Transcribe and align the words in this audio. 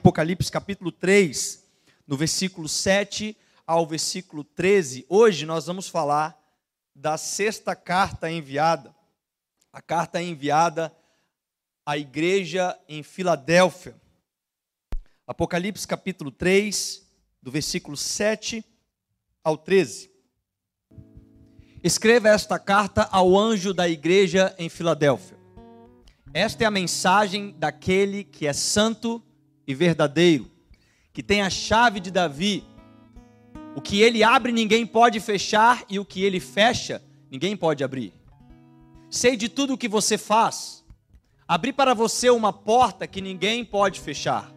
Apocalipse 0.00 0.50
capítulo 0.50 0.90
3, 0.90 1.62
no 2.06 2.16
versículo 2.16 2.66
7 2.66 3.36
ao 3.66 3.86
versículo 3.86 4.42
13. 4.42 5.04
Hoje 5.10 5.44
nós 5.44 5.66
vamos 5.66 5.90
falar 5.90 6.42
da 6.94 7.18
sexta 7.18 7.76
carta 7.76 8.30
enviada, 8.30 8.96
a 9.70 9.82
carta 9.82 10.22
enviada 10.22 10.90
à 11.84 11.98
igreja 11.98 12.80
em 12.88 13.02
Filadélfia. 13.02 13.94
Apocalipse 15.26 15.86
capítulo 15.86 16.30
3, 16.30 17.06
do 17.42 17.50
versículo 17.50 17.94
7 17.94 18.64
ao 19.44 19.58
13. 19.58 20.10
Escreva 21.84 22.30
esta 22.30 22.58
carta 22.58 23.06
ao 23.12 23.38
anjo 23.38 23.74
da 23.74 23.86
igreja 23.86 24.54
em 24.58 24.70
Filadélfia. 24.70 25.36
Esta 26.32 26.64
é 26.64 26.66
a 26.66 26.70
mensagem 26.70 27.54
daquele 27.58 28.24
que 28.24 28.46
é 28.46 28.54
santo 28.54 29.22
e 29.70 29.74
verdadeiro, 29.74 30.50
que 31.12 31.22
tem 31.22 31.42
a 31.42 31.50
chave 31.50 32.00
de 32.00 32.10
Davi. 32.10 32.64
O 33.74 33.80
que 33.80 34.00
ele 34.00 34.24
abre, 34.24 34.50
ninguém 34.50 34.84
pode 34.84 35.20
fechar, 35.20 35.84
e 35.88 35.98
o 35.98 36.04
que 36.04 36.24
ele 36.24 36.40
fecha, 36.40 37.00
ninguém 37.30 37.56
pode 37.56 37.84
abrir. 37.84 38.12
Sei 39.08 39.36
de 39.36 39.48
tudo 39.48 39.74
o 39.74 39.78
que 39.78 39.88
você 39.88 40.18
faz. 40.18 40.84
Abri 41.46 41.72
para 41.72 41.94
você 41.94 42.30
uma 42.30 42.52
porta 42.52 43.06
que 43.06 43.20
ninguém 43.20 43.64
pode 43.64 44.00
fechar. 44.00 44.52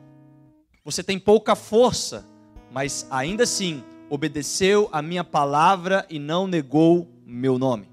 Você 0.83 1.03
tem 1.03 1.19
pouca 1.19 1.55
força, 1.55 2.27
mas 2.71 3.07
ainda 3.09 3.43
assim 3.43 3.83
obedeceu 4.09 4.89
a 4.91 5.01
minha 5.01 5.23
palavra 5.23 6.05
e 6.09 6.17
não 6.19 6.47
negou 6.47 7.07
meu 7.25 7.57
nome. 7.57 7.87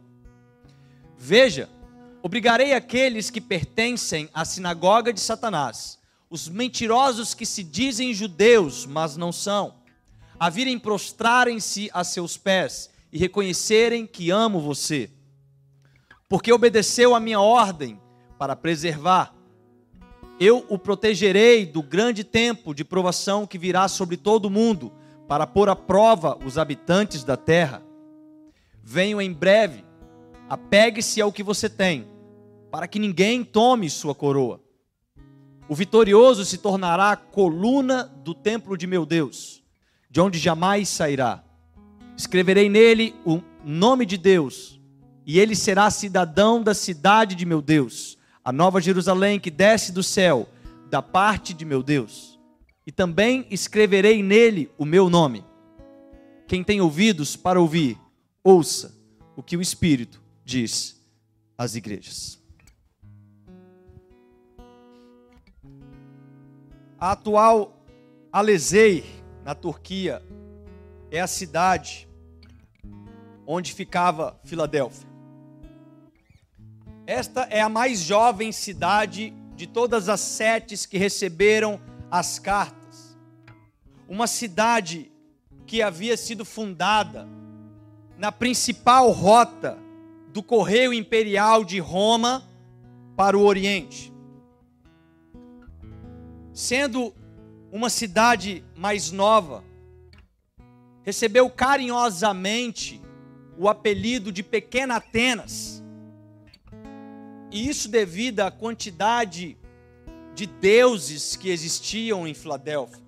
Veja, 1.16 1.68
obrigarei 2.22 2.72
aqueles 2.72 3.30
que 3.30 3.40
pertencem 3.40 4.28
à 4.32 4.44
sinagoga 4.44 5.12
de 5.12 5.20
Satanás 5.20 5.99
os 6.30 6.48
mentirosos 6.48 7.34
que 7.34 7.44
se 7.44 7.64
dizem 7.64 8.14
judeus, 8.14 8.86
mas 8.86 9.16
não 9.16 9.32
são, 9.32 9.74
a 10.38 10.48
virem 10.48 10.78
prostrarem-se 10.78 11.90
a 11.92 12.04
seus 12.04 12.36
pés 12.36 12.88
e 13.12 13.18
reconhecerem 13.18 14.06
que 14.06 14.30
amo 14.30 14.60
você, 14.60 15.10
porque 16.28 16.52
obedeceu 16.52 17.16
a 17.16 17.20
minha 17.20 17.40
ordem 17.40 18.00
para 18.38 18.54
preservar. 18.54 19.34
Eu 20.38 20.64
o 20.68 20.78
protegerei 20.78 21.66
do 21.66 21.82
grande 21.82 22.22
tempo 22.22 22.72
de 22.72 22.84
provação 22.84 23.44
que 23.44 23.58
virá 23.58 23.88
sobre 23.88 24.16
todo 24.16 24.46
o 24.46 24.50
mundo, 24.50 24.92
para 25.26 25.46
pôr 25.46 25.68
à 25.68 25.76
prova 25.76 26.38
os 26.44 26.56
habitantes 26.56 27.24
da 27.24 27.36
terra. 27.36 27.82
Venho 28.82 29.20
em 29.20 29.32
breve, 29.32 29.84
apegue-se 30.48 31.20
ao 31.20 31.32
que 31.32 31.42
você 31.42 31.68
tem, 31.68 32.06
para 32.70 32.88
que 32.88 32.98
ninguém 32.98 33.44
tome 33.44 33.90
sua 33.90 34.14
coroa. 34.14 34.60
O 35.70 35.74
vitorioso 35.76 36.44
se 36.44 36.58
tornará 36.58 37.14
coluna 37.14 38.02
do 38.24 38.34
templo 38.34 38.76
de 38.76 38.88
meu 38.88 39.06
Deus, 39.06 39.62
de 40.10 40.20
onde 40.20 40.36
jamais 40.36 40.88
sairá. 40.88 41.44
Escreverei 42.16 42.68
nele 42.68 43.14
o 43.24 43.40
nome 43.64 44.04
de 44.04 44.16
Deus, 44.16 44.80
e 45.24 45.38
ele 45.38 45.54
será 45.54 45.88
cidadão 45.88 46.60
da 46.60 46.74
cidade 46.74 47.36
de 47.36 47.46
meu 47.46 47.62
Deus, 47.62 48.18
a 48.44 48.50
nova 48.50 48.80
Jerusalém 48.80 49.38
que 49.38 49.48
desce 49.48 49.92
do 49.92 50.02
céu, 50.02 50.48
da 50.90 51.00
parte 51.00 51.54
de 51.54 51.64
meu 51.64 51.84
Deus. 51.84 52.36
E 52.84 52.90
também 52.90 53.46
escreverei 53.48 54.24
nele 54.24 54.72
o 54.76 54.84
meu 54.84 55.08
nome. 55.08 55.44
Quem 56.48 56.64
tem 56.64 56.80
ouvidos 56.80 57.36
para 57.36 57.60
ouvir, 57.60 57.96
ouça 58.42 58.92
o 59.36 59.42
que 59.42 59.56
o 59.56 59.62
Espírito 59.62 60.20
diz 60.44 61.00
às 61.56 61.76
igrejas. 61.76 62.39
A 67.00 67.12
atual 67.12 67.72
Alezei, 68.30 69.06
na 69.42 69.54
Turquia, 69.54 70.22
é 71.10 71.18
a 71.18 71.26
cidade 71.26 72.06
onde 73.46 73.72
ficava 73.72 74.38
Filadélfia. 74.44 75.08
Esta 77.06 77.44
é 77.44 77.62
a 77.62 77.70
mais 77.70 78.00
jovem 78.00 78.52
cidade 78.52 79.32
de 79.56 79.66
todas 79.66 80.10
as 80.10 80.20
sete 80.20 80.86
que 80.86 80.98
receberam 80.98 81.80
as 82.10 82.38
cartas. 82.38 83.16
Uma 84.06 84.26
cidade 84.26 85.10
que 85.66 85.80
havia 85.80 86.18
sido 86.18 86.44
fundada 86.44 87.26
na 88.18 88.30
principal 88.30 89.10
rota 89.10 89.78
do 90.34 90.42
correio 90.42 90.92
imperial 90.92 91.64
de 91.64 91.78
Roma 91.78 92.46
para 93.16 93.38
o 93.38 93.42
Oriente 93.42 94.09
sendo 96.60 97.14
uma 97.72 97.88
cidade 97.88 98.62
mais 98.76 99.10
nova, 99.10 99.64
recebeu 101.02 101.48
carinhosamente 101.48 103.00
o 103.56 103.68
apelido 103.68 104.30
de 104.30 104.42
Pequena 104.42 104.96
Atenas. 104.96 105.82
E 107.50 107.66
isso 107.68 107.88
devido 107.88 108.40
à 108.40 108.50
quantidade 108.50 109.56
de 110.34 110.46
deuses 110.46 111.34
que 111.34 111.48
existiam 111.48 112.28
em 112.28 112.34
Filadélfia. 112.34 113.02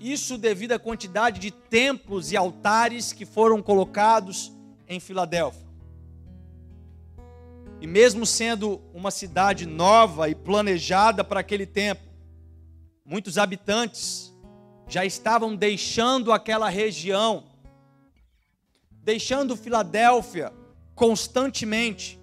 Isso 0.00 0.38
devido 0.38 0.72
à 0.72 0.78
quantidade 0.78 1.38
de 1.38 1.50
templos 1.50 2.32
e 2.32 2.36
altares 2.36 3.12
que 3.12 3.26
foram 3.26 3.62
colocados 3.62 4.52
em 4.88 4.98
Filadélfia. 4.98 5.66
E 7.78 7.86
mesmo 7.86 8.24
sendo 8.24 8.80
uma 8.94 9.10
cidade 9.10 9.66
nova 9.66 10.30
e 10.30 10.34
planejada 10.34 11.22
para 11.22 11.40
aquele 11.40 11.66
tempo, 11.66 12.05
muitos 13.06 13.38
habitantes 13.38 14.34
já 14.88 15.04
estavam 15.04 15.54
deixando 15.54 16.32
aquela 16.32 16.68
região, 16.68 17.44
deixando 18.90 19.56
Filadélfia 19.56 20.52
constantemente. 20.94 22.20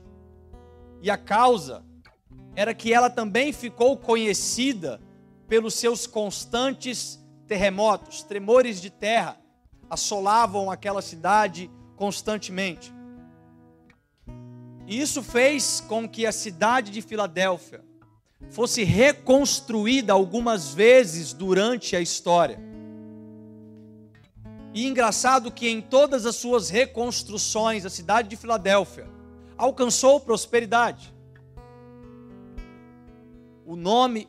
E 1.02 1.10
a 1.10 1.18
causa 1.18 1.84
era 2.56 2.74
que 2.74 2.94
ela 2.94 3.10
também 3.10 3.54
ficou 3.54 3.98
conhecida 3.98 5.02
pelos 5.48 5.74
seus 5.74 6.06
constantes 6.06 7.20
terremotos, 7.48 8.24
tremores 8.24 8.82
de 8.82 8.90
terra, 8.90 9.38
assolavam 9.90 10.70
aquela 10.70 11.02
cidade 11.02 11.70
constantemente. 11.96 12.94
E 14.88 15.00
isso 15.00 15.24
fez 15.24 15.82
com 15.82 16.08
que 16.08 16.26
a 16.26 16.32
cidade 16.32 16.92
de 16.92 17.02
Filadélfia 17.02 17.84
fosse 18.50 18.84
reconstruída 18.84 20.14
algumas 20.14 20.74
vezes 20.74 21.34
durante 21.34 21.96
a 21.96 22.02
história. 22.02 22.60
E 24.74 24.88
engraçado 24.88 25.52
que 25.52 25.68
em 25.68 25.82
todas 25.82 26.26
as 26.26 26.36
suas 26.36 26.70
reconstruções, 26.70 27.86
a 27.86 27.90
cidade 27.90 28.30
de 28.30 28.36
Filadélfia 28.36 29.08
alcançou 29.58 30.20
prosperidade. 30.20 31.14
O 33.66 33.76
nome 33.76 34.28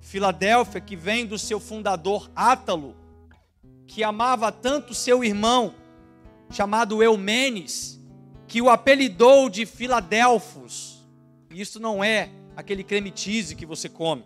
Filadélfia, 0.00 0.80
que 0.80 0.96
vem 0.96 1.26
do 1.26 1.38
seu 1.38 1.60
fundador 1.60 2.30
Átalo, 2.34 2.96
que 3.86 4.02
amava 4.02 4.50
tanto 4.50 4.94
seu 4.94 5.22
irmão, 5.22 5.74
chamado 6.50 7.02
Eumenes, 7.02 8.00
que 8.46 8.62
o 8.62 8.70
apelidou 8.70 9.48
de 9.50 9.66
Filadelfos. 9.66 11.04
Isso 11.50 11.80
não 11.80 12.02
é 12.02 12.30
aquele 12.56 12.82
creme 12.82 13.12
cheese 13.14 13.54
que 13.54 13.66
você 13.66 13.86
come. 13.86 14.24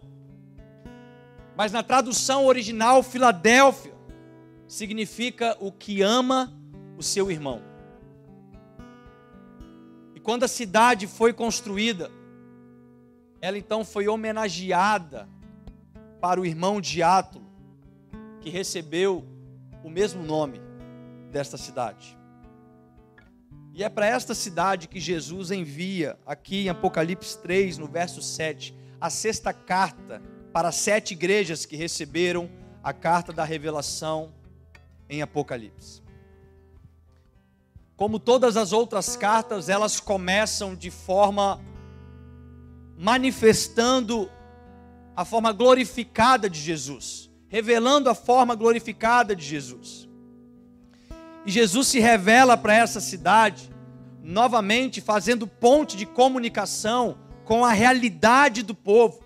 Mas 1.57 1.73
na 1.73 1.83
tradução 1.83 2.47
original, 2.47 3.03
Filadélfia 3.03 3.93
significa 4.69 5.57
o 5.61 5.73
que 5.73 6.01
ama 6.01 6.57
o 6.97 7.03
seu 7.03 7.29
irmão. 7.29 7.61
E 10.15 10.21
quando 10.21 10.45
a 10.45 10.49
cidade 10.49 11.09
foi 11.09 11.33
construída, 11.33 12.09
ela 13.41 13.59
então 13.59 13.85
foi 13.85 14.07
homenageada 14.07 15.29
para 16.21 16.41
o 16.41 16.47
irmão 16.47 16.81
de 16.81 17.03
Átulo, 17.03 17.51
que 18.41 18.49
recebeu 18.49 19.25
o 19.83 19.91
mesmo 19.91 20.23
nome 20.23 20.61
desta 21.33 21.57
cidade. 21.57 22.17
E 23.73 23.85
é 23.85 23.89
para 23.89 24.07
esta 24.07 24.35
cidade 24.35 24.89
que 24.89 24.99
Jesus 24.99 25.51
envia, 25.51 26.19
aqui 26.27 26.65
em 26.65 26.69
Apocalipse 26.69 27.39
3, 27.39 27.79
no 27.79 27.87
verso 27.87 28.21
7, 28.21 28.75
a 29.01 29.09
sexta 29.09 29.53
carta 29.53 30.21
para 30.53 30.73
sete 30.73 31.13
igrejas 31.13 31.65
que 31.65 31.77
receberam 31.77 32.51
a 32.83 32.93
carta 32.93 33.33
da 33.33 33.45
revelação 33.45 34.35
em 35.09 35.23
Apocalipse. 35.23 36.03
Como 37.97 38.19
todas 38.19 38.57
as 38.57 38.73
outras 38.73 39.17
cartas, 39.17 39.69
elas 39.69 40.01
começam 40.01 40.75
de 40.75 40.91
forma 40.91 41.61
manifestando 42.97 44.31
a 45.15 45.25
forma 45.25 45.53
glorificada 45.53 46.51
de 46.51 46.59
Jesus, 46.59 47.31
revelando 47.49 48.11
a 48.11 48.15
forma 48.15 48.55
glorificada 48.55 49.37
de 49.37 49.45
Jesus. 49.45 50.10
E 51.45 51.51
Jesus 51.51 51.89
se 51.89 51.99
revela 51.99 52.57
para 52.57 52.75
essa 52.75 53.01
cidade, 53.01 53.71
novamente 54.23 55.01
fazendo 55.01 55.47
ponte 55.47 55.97
de 55.97 56.05
comunicação 56.05 57.19
com 57.45 57.65
a 57.65 57.73
realidade 57.73 58.63
do 58.63 58.75
povo. 58.75 59.21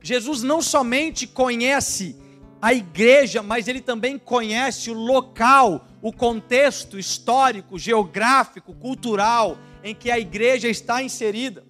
Jesus 0.00 0.42
não 0.42 0.62
somente 0.62 1.26
conhece 1.26 2.16
a 2.60 2.72
igreja, 2.72 3.42
mas 3.42 3.68
ele 3.68 3.80
também 3.80 4.18
conhece 4.18 4.90
o 4.90 4.94
local, 4.94 5.86
o 6.00 6.12
contexto 6.12 6.98
histórico, 6.98 7.78
geográfico, 7.78 8.72
cultural 8.74 9.58
em 9.82 9.94
que 9.94 10.10
a 10.10 10.18
igreja 10.18 10.68
está 10.68 11.02
inserida. 11.02 11.64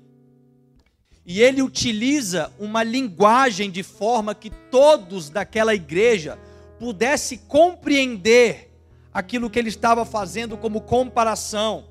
E 1.26 1.40
ele 1.40 1.62
utiliza 1.62 2.52
uma 2.58 2.82
linguagem 2.82 3.70
de 3.70 3.82
forma 3.82 4.34
que 4.34 4.50
todos 4.50 5.30
daquela 5.30 5.74
igreja 5.74 6.38
pudessem 6.78 7.38
compreender 7.38 8.73
aquilo 9.14 9.48
que 9.48 9.60
ele 9.60 9.68
estava 9.68 10.04
fazendo 10.04 10.58
como 10.58 10.80
comparação, 10.80 11.84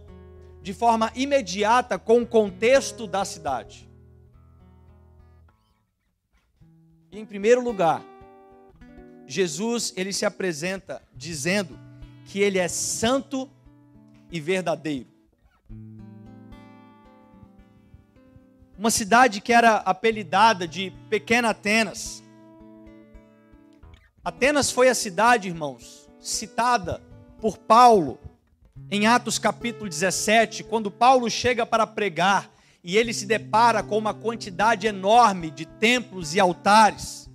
de 0.62 0.74
forma 0.74 1.10
imediata 1.16 1.98
com 1.98 2.22
o 2.22 2.28
contexto 2.28 3.08
da 3.08 3.24
cidade. 3.24 3.90
E 7.10 7.18
em 7.18 7.26
primeiro 7.26 7.64
lugar, 7.64 8.04
Jesus 9.26 9.94
ele 9.96 10.12
se 10.12 10.26
apresenta 10.26 11.02
dizendo 11.16 11.80
que 12.26 12.40
ele 12.40 12.60
é 12.60 12.68
santo 12.68 13.50
e 14.30 14.42
verdadeiro. 14.42 15.08
Uma 18.78 18.92
cidade 18.92 19.40
que 19.40 19.54
era 19.54 19.78
apelidada 19.78 20.68
de 20.68 20.92
Pequena 21.10 21.52
Atenas. 21.52 22.22
Atenas 24.26 24.72
foi 24.72 24.90
a 24.90 24.96
cidade, 24.96 25.48
irmãos, 25.48 26.10
citada 26.20 27.02
por 27.44 27.58
Paulo 27.58 28.18
em 28.90 29.06
Atos 29.06 29.38
capítulo 29.38 29.90
17, 29.90 30.64
quando 30.64 30.90
Paulo 30.90 31.30
chega 31.30 31.66
para 31.66 31.86
pregar 31.86 32.50
e 32.82 32.96
ele 32.96 33.14
se 33.14 33.26
depara 33.26 33.84
com 33.84 33.98
uma 33.98 34.14
quantidade 34.14 34.88
enorme 34.88 35.52
de 35.52 35.66
templos 35.66 36.34
e 36.34 36.40
altares. 36.40 37.30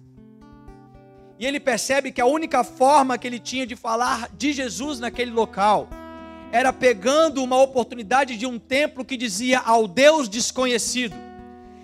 E 1.38 1.44
ele 1.44 1.60
percebe 1.60 2.10
que 2.10 2.22
a 2.22 2.26
única 2.26 2.64
forma 2.64 3.18
que 3.18 3.26
ele 3.26 3.38
tinha 3.38 3.66
de 3.66 3.76
falar 3.76 4.30
de 4.34 4.54
Jesus 4.54 4.98
naquele 4.98 5.30
local 5.30 5.90
era 6.50 6.72
pegando 6.72 7.44
uma 7.44 7.60
oportunidade 7.60 8.38
de 8.38 8.46
um 8.46 8.58
templo 8.58 9.04
que 9.04 9.14
dizia 9.14 9.58
ao 9.58 9.86
Deus 9.86 10.26
desconhecido. 10.26 11.14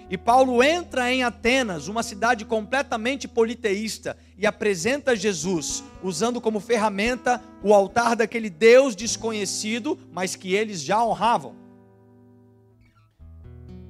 E 0.08 0.16
Paulo 0.16 0.62
entra 0.62 1.12
em 1.12 1.22
Atenas, 1.22 1.88
uma 1.88 2.02
cidade 2.02 2.46
completamente 2.46 3.28
politeísta, 3.28 4.16
e 4.36 4.46
apresenta 4.46 5.14
Jesus, 5.14 5.84
usando 6.02 6.40
como 6.40 6.60
ferramenta 6.60 7.42
o 7.62 7.72
altar 7.72 8.16
daquele 8.16 8.50
Deus 8.50 8.96
desconhecido, 8.96 9.98
mas 10.12 10.34
que 10.34 10.54
eles 10.54 10.80
já 10.80 11.04
honravam. 11.04 11.54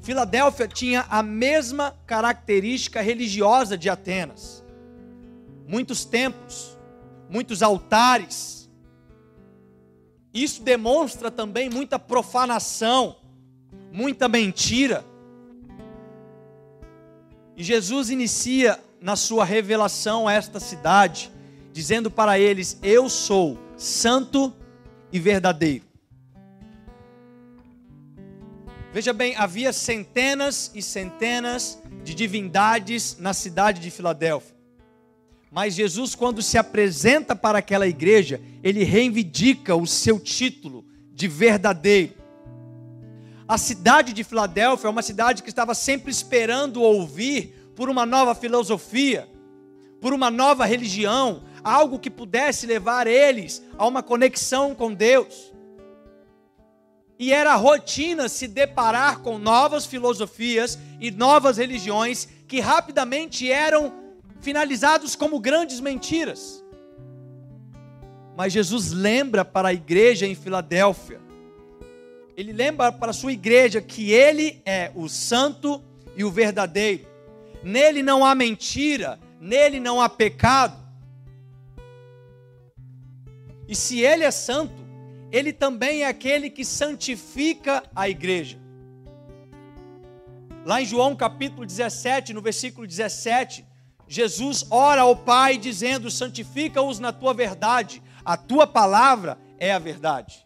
Filadélfia 0.02 0.69
tinha 0.69 1.06
a 1.08 1.23
mesma 1.23 1.96
característica 2.06 3.00
religiosa 3.00 3.79
de 3.79 3.88
Atenas 3.88 4.64
muitos 5.67 6.05
templos, 6.05 6.76
muitos 7.29 7.62
altares. 7.62 8.70
Isso 10.32 10.62
demonstra 10.62 11.31
também 11.31 11.70
muita 11.70 11.99
profanação, 11.99 13.17
muita 13.93 14.29
mentira. 14.29 15.05
E 17.56 17.62
Jesus 17.62 18.11
inicia 18.11 18.82
na 19.05 19.17
sua 19.17 19.45
revelação 19.45 20.27
a 20.27 20.33
esta 20.33 20.59
cidade, 20.59 21.31
dizendo 21.75 22.11
para 22.11 22.39
eles: 22.39 22.79
Eu 22.83 23.11
sou 23.11 23.59
santo 23.77 24.51
e 25.12 25.21
verdadeiro. 25.21 25.85
Veja 28.95 29.12
bem, 29.12 29.37
havia 29.37 29.75
centenas 29.75 30.71
e 30.75 30.81
centenas 30.81 31.79
de 32.03 32.15
divindades 32.15 33.19
na 33.21 33.35
cidade 33.35 33.79
de 33.79 33.91
Filadélfia. 33.91 34.56
Mas 35.50 35.75
Jesus, 35.75 36.15
quando 36.15 36.41
se 36.41 36.57
apresenta 36.57 37.37
para 37.37 37.59
aquela 37.59 37.87
igreja, 37.87 38.41
ele 38.62 38.85
reivindica 38.85 39.77
o 39.77 39.87
seu 39.87 40.19
título 40.19 40.83
de 41.12 41.29
verdadeiro. 41.29 42.15
A 43.47 43.59
cidade 43.59 44.15
de 44.15 44.25
Filadélfia 44.25 44.89
é 44.89 44.91
uma 44.91 45.03
cidade 45.03 45.43
que 45.43 45.50
estava 45.50 45.75
sempre 45.75 46.11
esperando 46.11 46.81
ouvir 46.81 47.63
por 47.75 47.88
uma 47.88 48.06
nova 48.06 48.35
filosofia, 48.35 49.29
por 50.00 50.12
uma 50.12 50.31
nova 50.31 50.65
religião, 50.65 51.43
algo 51.62 51.99
que 51.99 52.11
pudesse 52.11 52.67
levar 52.67 53.06
eles 53.06 53.62
a 53.79 53.87
uma 53.87 54.03
conexão 54.03 54.75
com 54.75 54.93
Deus. 54.93 55.53
E 57.19 57.32
era 57.32 57.55
rotina 57.55 58.29
se 58.29 58.47
deparar 58.47 59.21
com 59.21 59.38
novas 59.38 59.87
filosofias 59.87 60.79
e 61.00 61.11
novas 61.11 61.56
religiões 61.56 62.29
que 62.47 62.61
rapidamente 62.61 63.50
eram 63.50 63.93
finalizados 64.41 65.17
como 65.17 65.41
grandes 65.41 65.81
mentiras. 65.81 66.62
Mas 68.37 68.53
Jesus 68.53 68.93
lembra 68.93 69.44
para 69.44 69.69
a 69.69 69.73
igreja 69.73 70.26
em 70.26 70.35
Filadélfia, 70.35 71.21
ele 72.37 72.53
lembra 72.53 72.91
para 72.91 73.11
a 73.11 73.15
sua 73.15 73.32
igreja 73.32 73.81
que 73.81 74.11
ele 74.11 74.61
é 74.67 74.91
o 74.94 75.09
santo 75.09 75.82
e 76.17 76.25
o 76.25 76.31
verdadeiro. 76.31 77.13
Nele 77.64 78.02
não 78.02 78.25
há 78.25 78.34
mentira, 78.34 79.19
nele 79.40 79.81
não 79.81 79.99
há 79.99 80.08
pecado. 80.08 80.76
E 83.66 83.75
se 83.75 84.00
ele 84.00 84.22
é 84.22 84.31
santo, 84.31 84.84
ele 85.32 85.50
também 85.50 86.02
é 86.02 86.06
aquele 86.06 86.50
que 86.50 86.62
santifica 86.62 87.82
a 87.96 88.06
igreja. 88.06 88.58
Lá 90.62 90.82
em 90.82 90.84
João 90.84 91.16
capítulo 91.16 91.64
17, 91.64 92.34
no 92.34 92.43
versículo 92.43 92.87
17, 92.87 93.64
Jesus 94.06 94.66
ora 94.70 95.00
ao 95.00 95.16
Pai 95.16 95.56
dizendo: 95.56 96.11
santifica-os 96.11 96.99
na 96.99 97.12
tua 97.12 97.32
verdade, 97.32 98.02
a 98.22 98.37
tua 98.37 98.66
palavra 98.66 99.38
é 99.58 99.72
a 99.72 99.78
verdade. 99.78 100.44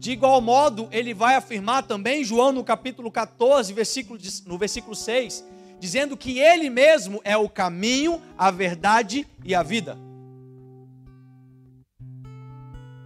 De 0.00 0.12
igual 0.12 0.40
modo, 0.40 0.88
ele 0.90 1.12
vai 1.12 1.34
afirmar 1.34 1.82
também, 1.82 2.24
João 2.24 2.52
no 2.52 2.64
capítulo 2.64 3.10
14, 3.10 3.70
versículo, 3.74 4.18
no 4.46 4.56
versículo 4.56 4.96
6, 4.96 5.44
dizendo 5.78 6.16
que 6.16 6.38
ele 6.38 6.70
mesmo 6.70 7.20
é 7.22 7.36
o 7.36 7.50
caminho, 7.50 8.22
a 8.38 8.50
verdade 8.50 9.28
e 9.44 9.54
a 9.54 9.62
vida. 9.62 9.98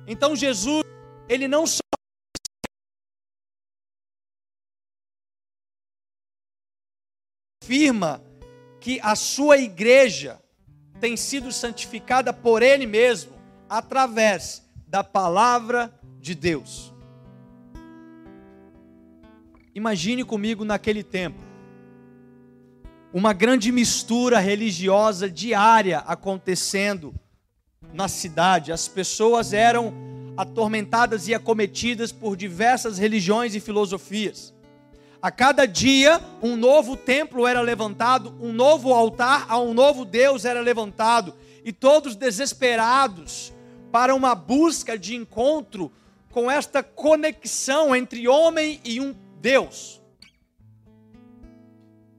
Então 0.07 0.37
Jesus, 0.37 0.85
ele 1.29 1.49
não 1.49 1.67
só 1.67 1.81
afirma 7.61 8.23
que 8.81 9.01
a 9.03 9.17
sua 9.17 9.59
igreja 9.59 10.41
tem 11.01 11.17
sido 11.17 11.51
santificada 11.51 12.33
por 12.33 12.63
Ele 12.63 12.87
mesmo, 12.87 13.33
através 13.69 14.63
da 14.87 15.03
palavra 15.03 15.93
de 16.25 16.35
Deus. 16.35 16.91
Imagine 19.75 20.25
comigo 20.25 20.65
naquele 20.65 21.03
tempo, 21.03 21.39
uma 23.13 23.35
grande 23.35 23.71
mistura 23.71 24.39
religiosa 24.39 25.29
diária 25.29 25.99
acontecendo 25.99 27.15
na 27.93 28.09
cidade. 28.09 28.73
As 28.73 28.89
pessoas 28.89 29.53
eram 29.53 29.93
atormentadas 30.35 31.29
e 31.29 31.35
acometidas 31.35 32.11
por 32.11 32.39
diversas 32.39 32.97
religiões 32.97 33.55
e 33.55 33.61
filosofias. 33.61 34.55
A 35.21 35.31
cada 35.31 35.67
dia, 35.67 36.23
um 36.43 36.57
novo 36.57 36.97
templo 36.97 37.47
era 37.47 37.61
levantado, 37.61 38.35
um 38.41 38.51
novo 38.51 38.95
altar 38.95 39.45
a 39.47 39.59
um 39.59 39.75
novo 39.75 40.07
Deus 40.07 40.47
era 40.47 40.63
levantado, 40.63 41.35
e 41.63 41.71
todos 41.71 42.17
desesperados 42.17 43.53
para 43.93 44.15
uma 44.15 44.35
busca 44.35 44.99
de 44.99 45.15
encontro 45.15 45.93
com 46.35 46.51
esta 46.51 46.83
conexão 46.83 47.95
entre 47.95 48.27
homem 48.27 48.81
e 48.85 49.01
um 49.01 49.15
Deus. 49.41 50.03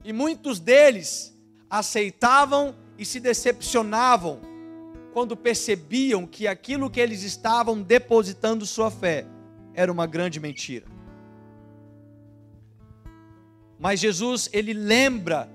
E 0.05 0.13
muitos 0.13 0.57
deles 0.57 1.37
aceitavam 1.69 2.73
e 2.97 3.03
se 3.03 3.19
decepcionavam 3.19 4.39
quando 5.11 5.35
percebiam 5.35 6.25
que 6.25 6.47
aquilo 6.47 6.89
que 6.89 7.01
eles 7.01 7.23
estavam 7.23 7.81
depositando 7.81 8.65
sua 8.65 8.89
fé 8.89 9.27
era 9.73 9.91
uma 9.91 10.07
grande 10.07 10.39
mentira. 10.39 10.85
Mas 13.77 13.99
Jesus, 13.99 14.49
ele 14.53 14.71
lembra 14.71 15.49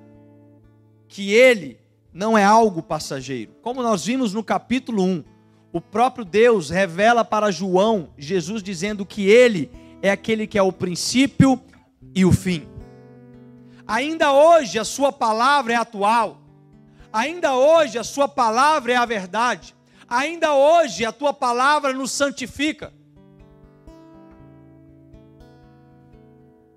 que 1.08 1.32
ele 1.32 1.80
não 2.12 2.36
é 2.36 2.44
algo 2.44 2.82
passageiro. 2.82 3.54
Como 3.62 3.82
nós 3.82 4.04
vimos 4.04 4.34
no 4.34 4.44
capítulo 4.44 5.02
1, 5.02 5.24
o 5.72 5.80
próprio 5.80 6.24
Deus 6.24 6.68
revela 6.68 7.24
para 7.24 7.50
João, 7.50 8.10
Jesus 8.18 8.62
dizendo 8.62 9.06
que 9.06 9.28
ele 9.28 9.70
é 10.02 10.10
aquele 10.10 10.46
que 10.46 10.58
é 10.58 10.62
o 10.62 10.72
princípio 10.72 11.60
e 12.14 12.24
o 12.24 12.32
fim. 12.32 12.68
Ainda 13.86 14.32
hoje 14.32 14.78
a 14.78 14.84
sua 14.84 15.12
palavra 15.12 15.72
é 15.72 15.76
atual. 15.76 16.40
Ainda 17.12 17.54
hoje 17.54 17.98
a 17.98 18.04
sua 18.04 18.28
palavra 18.28 18.92
é 18.92 18.96
a 18.96 19.04
verdade. 19.04 19.74
Ainda 20.08 20.54
hoje 20.54 21.04
a 21.04 21.12
tua 21.12 21.32
palavra 21.32 21.92
nos 21.92 22.10
santifica. 22.10 22.92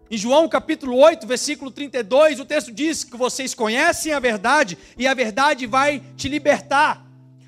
Em 0.10 0.18
João 0.18 0.48
capítulo 0.48 0.96
8, 0.98 1.26
versículo 1.26 1.72
32, 1.72 2.40
o 2.40 2.46
texto 2.46 2.72
diz 2.72 3.04
que 3.04 3.18
vocês 3.18 3.56
conhecem 3.56 4.14
a 4.14 4.20
verdade 4.20 4.78
e 4.96 5.08
a 5.08 5.14
verdade 5.16 5.66
vai 5.66 6.04
te 6.16 6.30
libertar. 6.30 7.04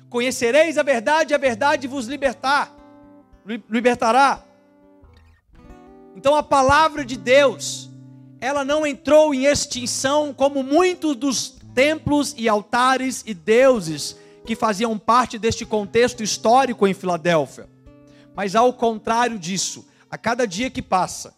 Conhecereis 0.08 0.78
a 0.78 0.82
verdade 0.82 1.34
a 1.34 1.38
verdade 1.38 1.86
vos 1.86 2.06
libertar. 2.06 2.74
Libertará. 3.68 4.42
Então 6.16 6.34
a 6.34 6.42
palavra 6.42 7.04
de 7.04 7.16
Deus, 7.16 7.90
ela 8.40 8.64
não 8.64 8.86
entrou 8.86 9.34
em 9.34 9.44
extinção 9.44 10.32
como 10.32 10.62
muitos 10.62 11.14
dos 11.14 11.56
templos 11.74 12.34
e 12.38 12.48
altares 12.48 13.22
e 13.26 13.34
deuses 13.34 14.16
que 14.46 14.56
faziam 14.56 14.98
parte 14.98 15.38
deste 15.38 15.66
contexto 15.66 16.22
histórico 16.22 16.86
em 16.86 16.94
Filadélfia. 16.94 17.68
Mas 18.34 18.54
ao 18.54 18.72
contrário 18.72 19.38
disso, 19.38 19.86
a 20.10 20.16
cada 20.16 20.46
dia 20.46 20.70
que 20.70 20.80
passa, 20.80 21.34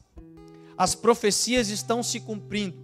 as 0.77 0.95
profecias 0.95 1.69
estão 1.71 2.03
se 2.03 2.21
cumprindo. 2.21 2.77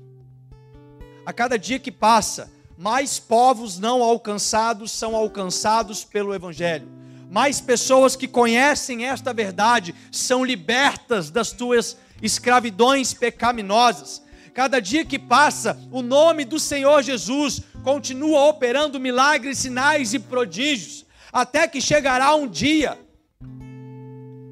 A 1.25 1.33
cada 1.33 1.57
dia 1.57 1.79
que 1.79 1.93
passa, 1.93 2.50
mais 2.76 3.19
povos 3.19 3.78
não 3.78 4.02
alcançados 4.02 4.90
são 4.93 5.14
alcançados 5.14 6.04
pelo 6.04 6.35
Evangelho. 6.35 6.88
Mais 7.31 7.61
pessoas 7.61 8.14
que 8.16 8.28
conhecem 8.28 9.07
esta 9.07 9.33
verdade 9.33 9.95
são 10.11 10.45
libertas 10.45 11.31
das 11.31 11.52
tuas 11.52 11.97
escravidões 12.23 13.12
pecaminosas. 13.12 14.23
Cada 14.52 14.81
dia 14.81 15.04
que 15.04 15.19
passa, 15.19 15.78
o 15.90 16.00
nome 16.00 16.45
do 16.45 16.61
Senhor 16.61 17.02
Jesus 17.02 17.61
continua 17.83 18.47
operando 18.47 19.00
milagres, 19.00 19.59
sinais 19.59 20.14
e 20.14 20.19
prodígios, 20.19 21.04
até 21.33 21.66
que 21.66 21.81
chegará 21.81 22.35
um 22.35 22.47
dia 22.47 22.99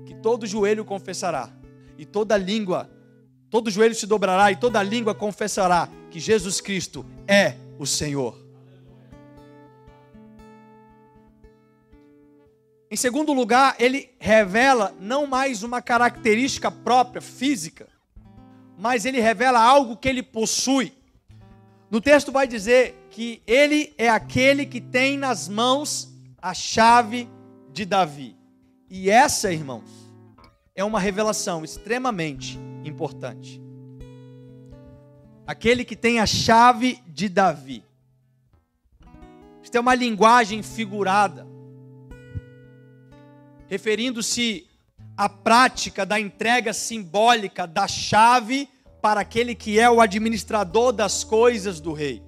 que 0.04 0.14
todo 0.14 0.46
joelho 0.46 0.84
confessará 0.84 1.50
e 1.96 2.04
toda 2.04 2.36
língua 2.36 2.90
todo 3.52 3.70
joelho 3.70 3.94
se 3.94 4.06
dobrará 4.06 4.50
e 4.50 4.56
toda 4.56 4.82
língua 4.82 5.14
confessará 5.14 5.86
que 6.10 6.18
Jesus 6.18 6.58
Cristo 6.58 7.04
é 7.28 7.54
o 7.82 7.86
Senhor. 7.86 8.38
Em 12.90 12.96
segundo 12.96 13.32
lugar, 13.32 13.74
ele 13.78 14.14
revela 14.20 14.94
não 15.00 15.26
mais 15.26 15.62
uma 15.62 15.82
característica 15.82 16.70
própria, 16.70 17.20
física, 17.20 17.88
mas 18.78 19.04
ele 19.04 19.18
revela 19.18 19.60
algo 19.60 19.96
que 19.96 20.08
ele 20.08 20.22
possui. 20.22 20.92
No 21.90 22.00
texto 22.00 22.30
vai 22.30 22.46
dizer 22.46 22.94
que 23.10 23.42
ele 23.46 23.94
é 23.96 24.08
aquele 24.08 24.66
que 24.66 24.80
tem 24.80 25.16
nas 25.16 25.48
mãos 25.48 26.12
a 26.40 26.52
chave 26.52 27.28
de 27.72 27.84
Davi. 27.84 28.36
E 28.90 29.08
essa, 29.08 29.52
irmãos, 29.52 29.90
é 30.74 30.84
uma 30.84 31.00
revelação 31.00 31.64
extremamente 31.64 32.58
importante. 32.84 33.61
Aquele 35.46 35.84
que 35.84 35.96
tem 35.96 36.20
a 36.20 36.26
chave 36.26 37.02
de 37.06 37.28
Davi. 37.28 37.84
Isto 39.62 39.76
é 39.76 39.80
uma 39.80 39.94
linguagem 39.94 40.62
figurada, 40.62 41.46
referindo-se 43.68 44.66
à 45.16 45.28
prática 45.28 46.04
da 46.04 46.18
entrega 46.18 46.72
simbólica 46.72 47.66
da 47.66 47.86
chave 47.88 48.68
para 49.00 49.20
aquele 49.20 49.54
que 49.54 49.78
é 49.78 49.90
o 49.90 50.00
administrador 50.00 50.92
das 50.92 51.24
coisas 51.24 51.80
do 51.80 51.92
rei. 51.92 52.22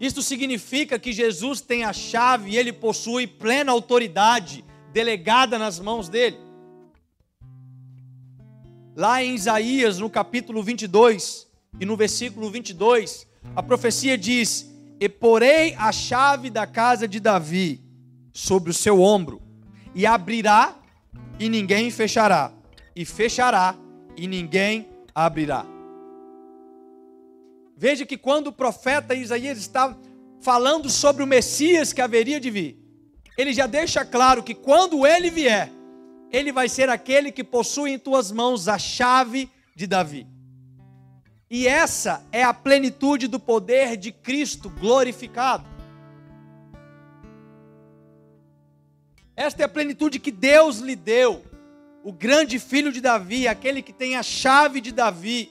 Isto 0.00 0.22
significa 0.22 0.98
que 0.98 1.12
Jesus 1.12 1.60
tem 1.60 1.84
a 1.84 1.92
chave 1.92 2.50
e 2.50 2.56
ele 2.56 2.72
possui 2.72 3.26
plena 3.26 3.70
autoridade 3.70 4.64
delegada 4.92 5.58
nas 5.58 5.78
mãos 5.78 6.08
dele. 6.08 6.49
Lá 8.96 9.22
em 9.22 9.34
Isaías, 9.34 9.98
no 9.98 10.10
capítulo 10.10 10.62
22 10.62 11.46
e 11.78 11.86
no 11.86 11.96
versículo 11.96 12.50
22, 12.50 13.26
a 13.54 13.62
profecia 13.62 14.18
diz: 14.18 14.68
E 14.98 15.08
porei 15.08 15.74
a 15.74 15.92
chave 15.92 16.50
da 16.50 16.66
casa 16.66 17.06
de 17.06 17.20
Davi 17.20 17.80
sobre 18.32 18.70
o 18.70 18.74
seu 18.74 19.00
ombro, 19.00 19.40
e 19.94 20.04
abrirá, 20.04 20.76
e 21.38 21.48
ninguém 21.48 21.90
fechará, 21.90 22.52
e 22.94 23.04
fechará, 23.04 23.76
e 24.16 24.26
ninguém 24.26 24.88
abrirá. 25.14 25.64
Veja 27.76 28.04
que 28.04 28.18
quando 28.18 28.48
o 28.48 28.52
profeta 28.52 29.14
Isaías 29.14 29.56
está 29.56 29.96
falando 30.40 30.90
sobre 30.90 31.22
o 31.22 31.26
Messias 31.26 31.92
que 31.92 32.00
haveria 32.00 32.40
de 32.40 32.50
vir, 32.50 32.76
ele 33.38 33.52
já 33.52 33.66
deixa 33.66 34.04
claro 34.04 34.42
que 34.42 34.54
quando 34.54 35.06
ele 35.06 35.30
vier, 35.30 35.70
ele 36.32 36.52
vai 36.52 36.68
ser 36.68 36.88
aquele 36.88 37.32
que 37.32 37.42
possui 37.42 37.90
em 37.92 37.98
tuas 37.98 38.30
mãos 38.30 38.68
a 38.68 38.78
chave 38.78 39.50
de 39.74 39.86
Davi. 39.86 40.26
E 41.50 41.66
essa 41.66 42.24
é 42.30 42.44
a 42.44 42.54
plenitude 42.54 43.26
do 43.26 43.40
poder 43.40 43.96
de 43.96 44.12
Cristo 44.12 44.70
glorificado. 44.70 45.68
Esta 49.34 49.62
é 49.62 49.64
a 49.64 49.68
plenitude 49.68 50.20
que 50.20 50.30
Deus 50.30 50.78
lhe 50.78 50.94
deu, 50.94 51.44
o 52.04 52.12
grande 52.12 52.58
filho 52.58 52.92
de 52.92 53.00
Davi, 53.00 53.48
aquele 53.48 53.82
que 53.82 53.92
tem 53.92 54.16
a 54.16 54.22
chave 54.22 54.80
de 54.80 54.92
Davi, 54.92 55.50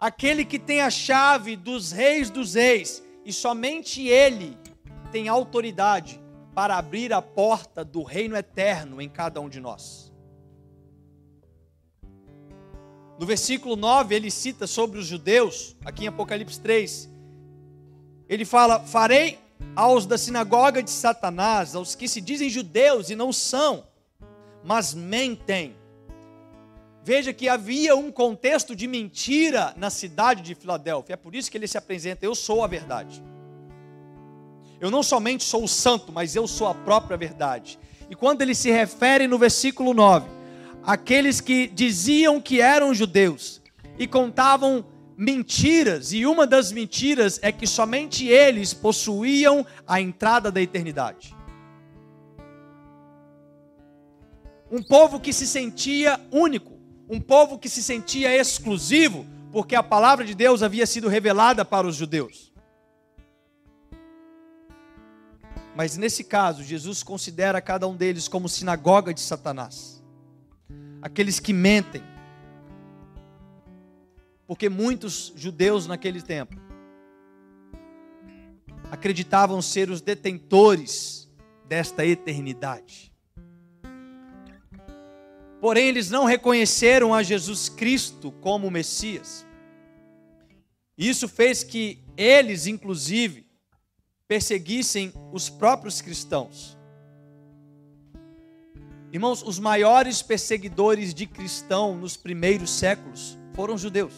aquele 0.00 0.44
que 0.44 0.58
tem 0.58 0.80
a 0.80 0.90
chave 0.90 1.56
dos 1.56 1.92
reis 1.92 2.30
dos 2.30 2.54
reis, 2.54 3.02
e 3.24 3.32
somente 3.32 4.06
ele 4.08 4.56
tem 5.12 5.28
autoridade 5.28 6.20
para 6.58 6.76
abrir 6.76 7.12
a 7.12 7.22
porta 7.22 7.84
do 7.84 8.02
reino 8.02 8.36
eterno 8.36 9.00
em 9.00 9.08
cada 9.08 9.40
um 9.40 9.48
de 9.48 9.60
nós. 9.60 10.12
No 13.16 13.24
versículo 13.24 13.76
9, 13.76 14.12
ele 14.12 14.28
cita 14.28 14.66
sobre 14.66 14.98
os 14.98 15.06
judeus, 15.06 15.76
aqui 15.84 16.02
em 16.02 16.08
Apocalipse 16.08 16.60
3. 16.60 17.08
Ele 18.28 18.44
fala: 18.44 18.80
Farei 18.80 19.38
aos 19.76 20.04
da 20.04 20.18
sinagoga 20.18 20.82
de 20.82 20.90
Satanás, 20.90 21.76
aos 21.76 21.94
que 21.94 22.08
se 22.08 22.20
dizem 22.20 22.50
judeus 22.50 23.08
e 23.08 23.14
não 23.14 23.32
são, 23.32 23.86
mas 24.64 24.92
mentem. 24.94 25.76
Veja 27.04 27.32
que 27.32 27.48
havia 27.48 27.94
um 27.94 28.10
contexto 28.10 28.74
de 28.74 28.88
mentira 28.88 29.72
na 29.76 29.90
cidade 29.90 30.42
de 30.42 30.56
Filadélfia, 30.56 31.14
é 31.14 31.16
por 31.16 31.36
isso 31.36 31.52
que 31.52 31.56
ele 31.56 31.68
se 31.68 31.78
apresenta: 31.78 32.26
Eu 32.26 32.34
sou 32.34 32.64
a 32.64 32.66
verdade. 32.66 33.22
Eu 34.80 34.90
não 34.90 35.02
somente 35.02 35.42
sou 35.42 35.64
o 35.64 35.68
santo, 35.68 36.12
mas 36.12 36.36
eu 36.36 36.46
sou 36.46 36.68
a 36.68 36.74
própria 36.74 37.16
verdade. 37.16 37.78
E 38.08 38.14
quando 38.14 38.42
ele 38.42 38.54
se 38.54 38.70
refere 38.70 39.26
no 39.26 39.38
versículo 39.38 39.92
9, 39.92 40.28
aqueles 40.84 41.40
que 41.40 41.66
diziam 41.66 42.40
que 42.40 42.60
eram 42.60 42.94
judeus 42.94 43.60
e 43.98 44.06
contavam 44.06 44.84
mentiras, 45.16 46.12
e 46.12 46.24
uma 46.24 46.46
das 46.46 46.70
mentiras 46.70 47.40
é 47.42 47.50
que 47.50 47.66
somente 47.66 48.26
eles 48.28 48.72
possuíam 48.72 49.66
a 49.86 50.00
entrada 50.00 50.50
da 50.50 50.62
eternidade. 50.62 51.36
Um 54.70 54.82
povo 54.82 55.18
que 55.18 55.32
se 55.32 55.46
sentia 55.46 56.20
único, 56.30 56.78
um 57.08 57.20
povo 57.20 57.58
que 57.58 57.68
se 57.68 57.82
sentia 57.82 58.36
exclusivo, 58.36 59.26
porque 59.50 59.74
a 59.74 59.82
palavra 59.82 60.24
de 60.24 60.34
Deus 60.34 60.62
havia 60.62 60.86
sido 60.86 61.08
revelada 61.08 61.64
para 61.64 61.86
os 61.86 61.96
judeus. 61.96 62.47
Mas 65.78 65.96
nesse 65.96 66.24
caso, 66.24 66.64
Jesus 66.64 67.04
considera 67.04 67.60
cada 67.60 67.86
um 67.86 67.94
deles 67.94 68.26
como 68.26 68.48
sinagoga 68.48 69.14
de 69.14 69.20
Satanás. 69.20 70.02
Aqueles 71.00 71.38
que 71.38 71.52
mentem. 71.52 72.02
Porque 74.44 74.68
muitos 74.68 75.32
judeus 75.36 75.86
naquele 75.86 76.20
tempo 76.20 76.56
acreditavam 78.90 79.62
ser 79.62 79.88
os 79.88 80.00
detentores 80.00 81.30
desta 81.68 82.04
eternidade. 82.04 83.12
Porém, 85.60 85.86
eles 85.86 86.10
não 86.10 86.24
reconheceram 86.24 87.14
a 87.14 87.22
Jesus 87.22 87.68
Cristo 87.68 88.32
como 88.40 88.68
Messias. 88.68 89.46
Isso 90.96 91.28
fez 91.28 91.62
que 91.62 92.02
eles, 92.16 92.66
inclusive, 92.66 93.47
perseguissem 94.28 95.10
os 95.32 95.48
próprios 95.48 96.02
cristãos. 96.02 96.76
Irmãos, 99.10 99.42
os 99.42 99.58
maiores 99.58 100.20
perseguidores 100.20 101.14
de 101.14 101.26
cristão 101.26 101.96
nos 101.96 102.14
primeiros 102.14 102.70
séculos 102.70 103.38
foram 103.54 103.78
judeus. 103.78 104.12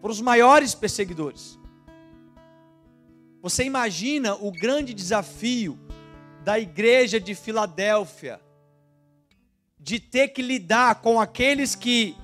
Foram 0.00 0.12
os 0.12 0.20
maiores 0.22 0.74
perseguidores. 0.74 1.58
Você 3.42 3.64
imagina 3.64 4.34
o 4.34 4.50
grande 4.50 4.94
desafio 4.94 5.78
da 6.42 6.58
igreja 6.58 7.20
de 7.20 7.34
Filadélfia 7.34 8.40
de 9.78 10.00
ter 10.00 10.28
que 10.28 10.40
lidar 10.40 11.02
com 11.02 11.20
aqueles 11.20 11.74
que 11.74 12.16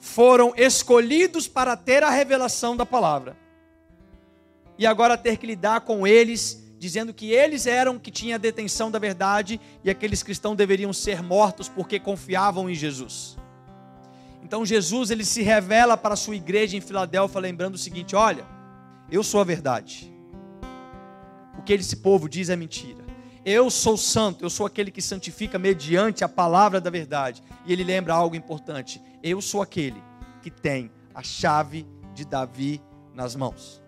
foram 0.00 0.52
escolhidos 0.56 1.46
para 1.46 1.76
ter 1.76 2.02
a 2.02 2.10
revelação 2.10 2.76
da 2.76 2.84
palavra 2.84 3.41
e 4.82 4.86
agora 4.86 5.16
ter 5.16 5.36
que 5.36 5.46
lidar 5.46 5.82
com 5.82 6.04
eles 6.04 6.60
dizendo 6.76 7.14
que 7.14 7.30
eles 7.30 7.68
eram 7.68 8.00
que 8.00 8.10
tinham 8.10 8.34
a 8.34 8.38
detenção 8.38 8.90
da 8.90 8.98
verdade 8.98 9.60
e 9.84 9.88
aqueles 9.88 10.24
cristãos 10.24 10.56
deveriam 10.56 10.92
ser 10.92 11.22
mortos 11.22 11.68
porque 11.68 12.00
confiavam 12.00 12.68
em 12.68 12.74
Jesus. 12.74 13.36
Então 14.42 14.66
Jesus 14.66 15.12
ele 15.12 15.24
se 15.24 15.40
revela 15.40 15.96
para 15.96 16.14
a 16.14 16.16
sua 16.16 16.34
igreja 16.34 16.76
em 16.76 16.80
Filadélfia 16.80 17.40
lembrando 17.40 17.76
o 17.76 17.78
seguinte: 17.78 18.16
olha, 18.16 18.44
eu 19.08 19.22
sou 19.22 19.40
a 19.40 19.44
verdade. 19.44 20.12
O 21.56 21.62
que 21.62 21.74
esse 21.74 21.94
povo 21.94 22.28
diz 22.28 22.48
é 22.48 22.56
mentira. 22.56 23.04
Eu 23.44 23.70
sou 23.70 23.96
santo, 23.96 24.44
eu 24.44 24.50
sou 24.50 24.66
aquele 24.66 24.90
que 24.90 25.00
santifica 25.00 25.60
mediante 25.60 26.24
a 26.24 26.28
palavra 26.28 26.80
da 26.80 26.90
verdade. 26.90 27.40
E 27.64 27.72
ele 27.72 27.84
lembra 27.84 28.14
algo 28.14 28.34
importante: 28.34 29.00
eu 29.22 29.40
sou 29.40 29.62
aquele 29.62 30.02
que 30.42 30.50
tem 30.50 30.90
a 31.14 31.22
chave 31.22 31.86
de 32.12 32.24
Davi 32.24 32.82
nas 33.14 33.36
mãos. 33.36 33.81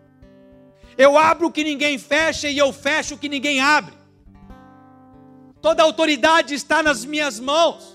Eu 0.96 1.18
abro 1.18 1.48
o 1.48 1.52
que 1.52 1.64
ninguém 1.64 1.98
fecha 1.98 2.48
e 2.48 2.58
eu 2.58 2.72
fecho 2.72 3.14
o 3.14 3.18
que 3.18 3.28
ninguém 3.28 3.60
abre. 3.60 3.94
Toda 5.60 5.82
a 5.82 5.86
autoridade 5.86 6.54
está 6.54 6.82
nas 6.82 7.04
minhas 7.04 7.40
mãos. 7.40 7.94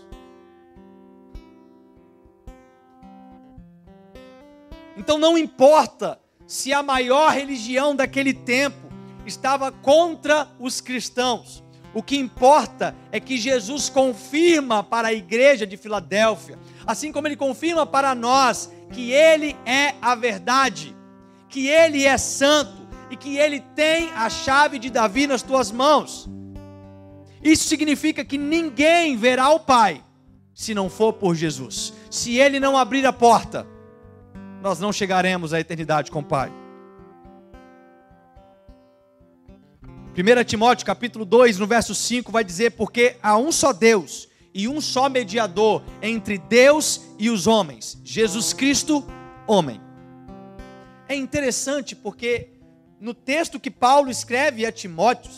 Então 4.98 5.18
não 5.18 5.38
importa 5.38 6.20
se 6.46 6.74
a 6.74 6.84
maior 6.84 7.32
religião 7.32 7.96
daquele 7.96 8.34
tempo 8.34 8.92
estava 9.26 9.72
contra 9.72 10.48
os 10.60 10.82
cristãos. 10.82 11.64
O 11.94 12.04
que 12.04 12.18
importa 12.18 12.96
é 13.12 13.20
que 13.20 13.38
Jesus 13.38 13.90
confirma 13.90 14.84
para 14.84 15.08
a 15.08 15.14
igreja 15.14 15.66
de 15.66 15.78
Filadélfia, 15.78 16.60
assim 16.86 17.12
como 17.12 17.28
ele 17.28 17.36
confirma 17.36 17.86
para 17.86 18.14
nós 18.14 18.72
que 18.92 19.12
ele 19.12 19.56
é 19.66 19.96
a 20.02 20.16
verdade, 20.16 20.96
que 21.48 21.68
ele 21.68 22.06
é 22.06 22.18
santo, 22.18 22.79
e 23.10 23.18
que 23.18 23.38
ele 23.38 23.62
tem 23.76 24.12
a 24.12 24.30
chave 24.30 24.80
de 24.80 24.90
Davi 24.90 25.28
nas 25.28 25.42
tuas 25.42 25.72
mãos. 25.72 26.30
Isso 27.44 27.68
significa 27.68 28.24
que 28.24 28.38
ninguém 28.38 29.16
verá 29.16 29.50
o 29.50 29.60
Pai 29.60 30.04
se 30.54 30.74
não 30.74 30.90
for 30.90 31.14
por 31.14 31.36
Jesus. 31.36 31.94
Se 32.12 32.38
ele 32.38 32.60
não 32.60 32.78
abrir 32.78 33.06
a 33.06 33.14
porta, 33.14 33.66
nós 34.62 34.80
não 34.80 34.92
chegaremos 34.92 35.54
à 35.54 35.60
eternidade 35.60 36.12
com 36.12 36.20
o 36.20 36.24
Pai. 36.24 36.52
1 40.18 40.44
Timóteo 40.44 40.86
capítulo 40.86 41.24
2, 41.24 41.60
no 41.60 41.66
verso 41.66 41.96
5, 41.96 42.30
vai 42.30 42.44
dizer: 42.44 42.72
Porque 42.72 43.16
há 43.24 43.38
um 43.38 43.54
só 43.54 43.72
Deus 43.72 44.28
e 44.54 44.68
um 44.68 44.82
só 44.82 45.08
mediador 45.08 45.82
entre 46.02 46.38
Deus 46.38 47.02
e 47.18 47.30
os 47.30 47.48
homens, 47.48 47.98
Jesus 48.04 48.52
Cristo, 48.52 49.08
homem. 49.48 49.80
É 51.08 51.16
interessante 51.16 51.96
porque 51.96 52.50
no 53.00 53.14
texto 53.14 53.60
que 53.60 53.72
Paulo 53.72 54.10
escreve 54.10 54.66
a 54.66 54.72
Timóteo, 54.72 55.32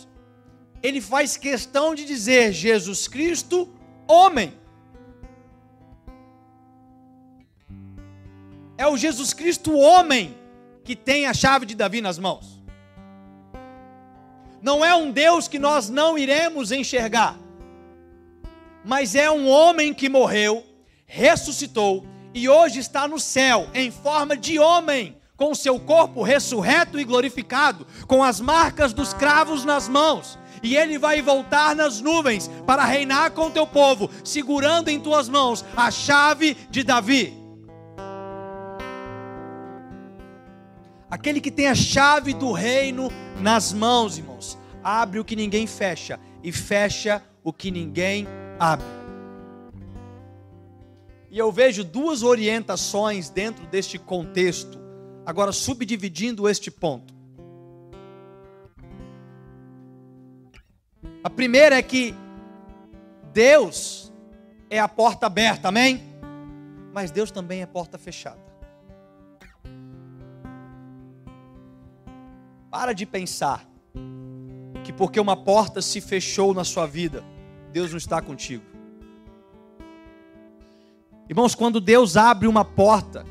ele 0.82 1.00
faz 1.00 1.38
questão 1.38 1.94
de 1.94 2.06
dizer 2.06 2.52
Jesus 2.52 3.08
Cristo, 3.08 3.70
homem. 4.08 4.54
É 8.78 8.88
o 8.88 8.98
Jesus 8.98 9.32
Cristo, 9.32 9.78
homem, 9.78 10.36
que 10.84 10.96
tem 10.96 11.28
a 11.28 11.34
chave 11.34 11.68
de 11.68 11.76
Davi 11.76 12.02
nas 12.02 12.18
mãos. 12.18 12.60
Não 14.60 14.84
é 14.84 14.96
um 14.96 15.12
Deus 15.12 15.48
que 15.48 15.60
nós 15.60 15.90
não 15.90 16.18
iremos 16.18 16.72
enxergar, 16.72 17.38
mas 18.84 19.14
é 19.16 19.30
um 19.30 19.48
homem 19.48 19.94
que 19.94 20.10
morreu, 20.10 20.66
ressuscitou 21.06 22.06
e 22.34 22.50
hoje 22.50 22.80
está 22.80 23.08
no 23.08 23.20
céu 23.20 23.68
em 23.74 23.92
forma 23.92 24.36
de 24.36 24.58
homem 24.58 25.21
com 25.42 25.56
seu 25.56 25.80
corpo 25.80 26.22
ressurreto 26.22 27.00
e 27.00 27.04
glorificado, 27.04 27.88
com 28.06 28.24
as 28.24 28.40
marcas 28.40 28.94
dos 28.94 29.12
cravos 29.12 29.66
nas 29.66 29.90
mãos. 29.90 30.38
E 30.62 30.78
ele 30.78 31.00
vai 31.00 31.20
voltar 31.20 31.76
nas 31.76 32.00
nuvens 32.00 32.48
para 32.68 32.86
reinar 32.86 33.32
com 33.32 33.50
teu 33.50 33.66
povo, 33.66 34.08
segurando 34.24 34.90
em 34.90 35.00
tuas 35.00 35.28
mãos 35.28 35.66
a 35.76 35.90
chave 35.90 36.56
de 36.70 36.84
Davi. 36.84 37.34
Aquele 41.10 41.42
que 41.42 41.50
tem 41.50 41.68
a 41.68 41.74
chave 41.74 42.36
do 42.36 42.52
reino 42.52 43.10
nas 43.40 43.74
mãos, 43.74 44.20
irmãos, 44.20 44.60
abre 44.84 45.18
o 45.20 45.26
que 45.26 45.36
ninguém 45.36 45.66
fecha 45.66 46.20
e 46.44 46.52
fecha 46.52 47.20
o 47.44 47.52
que 47.52 47.72
ninguém 47.72 48.28
abre. 48.60 48.86
E 51.32 51.40
eu 51.40 51.52
vejo 51.52 51.84
duas 51.84 52.22
orientações 52.22 53.28
dentro 53.28 53.66
deste 53.66 53.98
contexto 53.98 54.81
Agora, 55.26 55.52
subdividindo 55.52 56.50
este 56.50 56.72
ponto. 56.72 57.14
A 61.24 61.30
primeira 61.30 61.78
é 61.78 61.82
que 61.84 62.16
Deus 63.32 64.12
é 64.70 64.80
a 64.80 64.88
porta 64.88 65.28
aberta, 65.28 65.68
amém? 65.68 66.02
Mas 66.94 67.12
Deus 67.12 67.30
também 67.30 67.62
é 67.62 67.66
porta 67.66 67.98
fechada. 67.98 68.42
Para 72.70 72.94
de 72.94 73.06
pensar 73.06 73.68
que 74.84 74.92
porque 74.92 75.20
uma 75.20 75.38
porta 75.38 75.82
se 75.82 76.02
fechou 76.02 76.54
na 76.54 76.64
sua 76.64 76.88
vida, 76.88 77.24
Deus 77.72 77.92
não 77.92 77.98
está 77.98 78.22
contigo. 78.22 78.64
Irmãos, 81.30 81.54
quando 81.54 81.80
Deus 81.80 82.18
abre 82.18 82.48
uma 82.48 82.66
porta, 82.66 83.26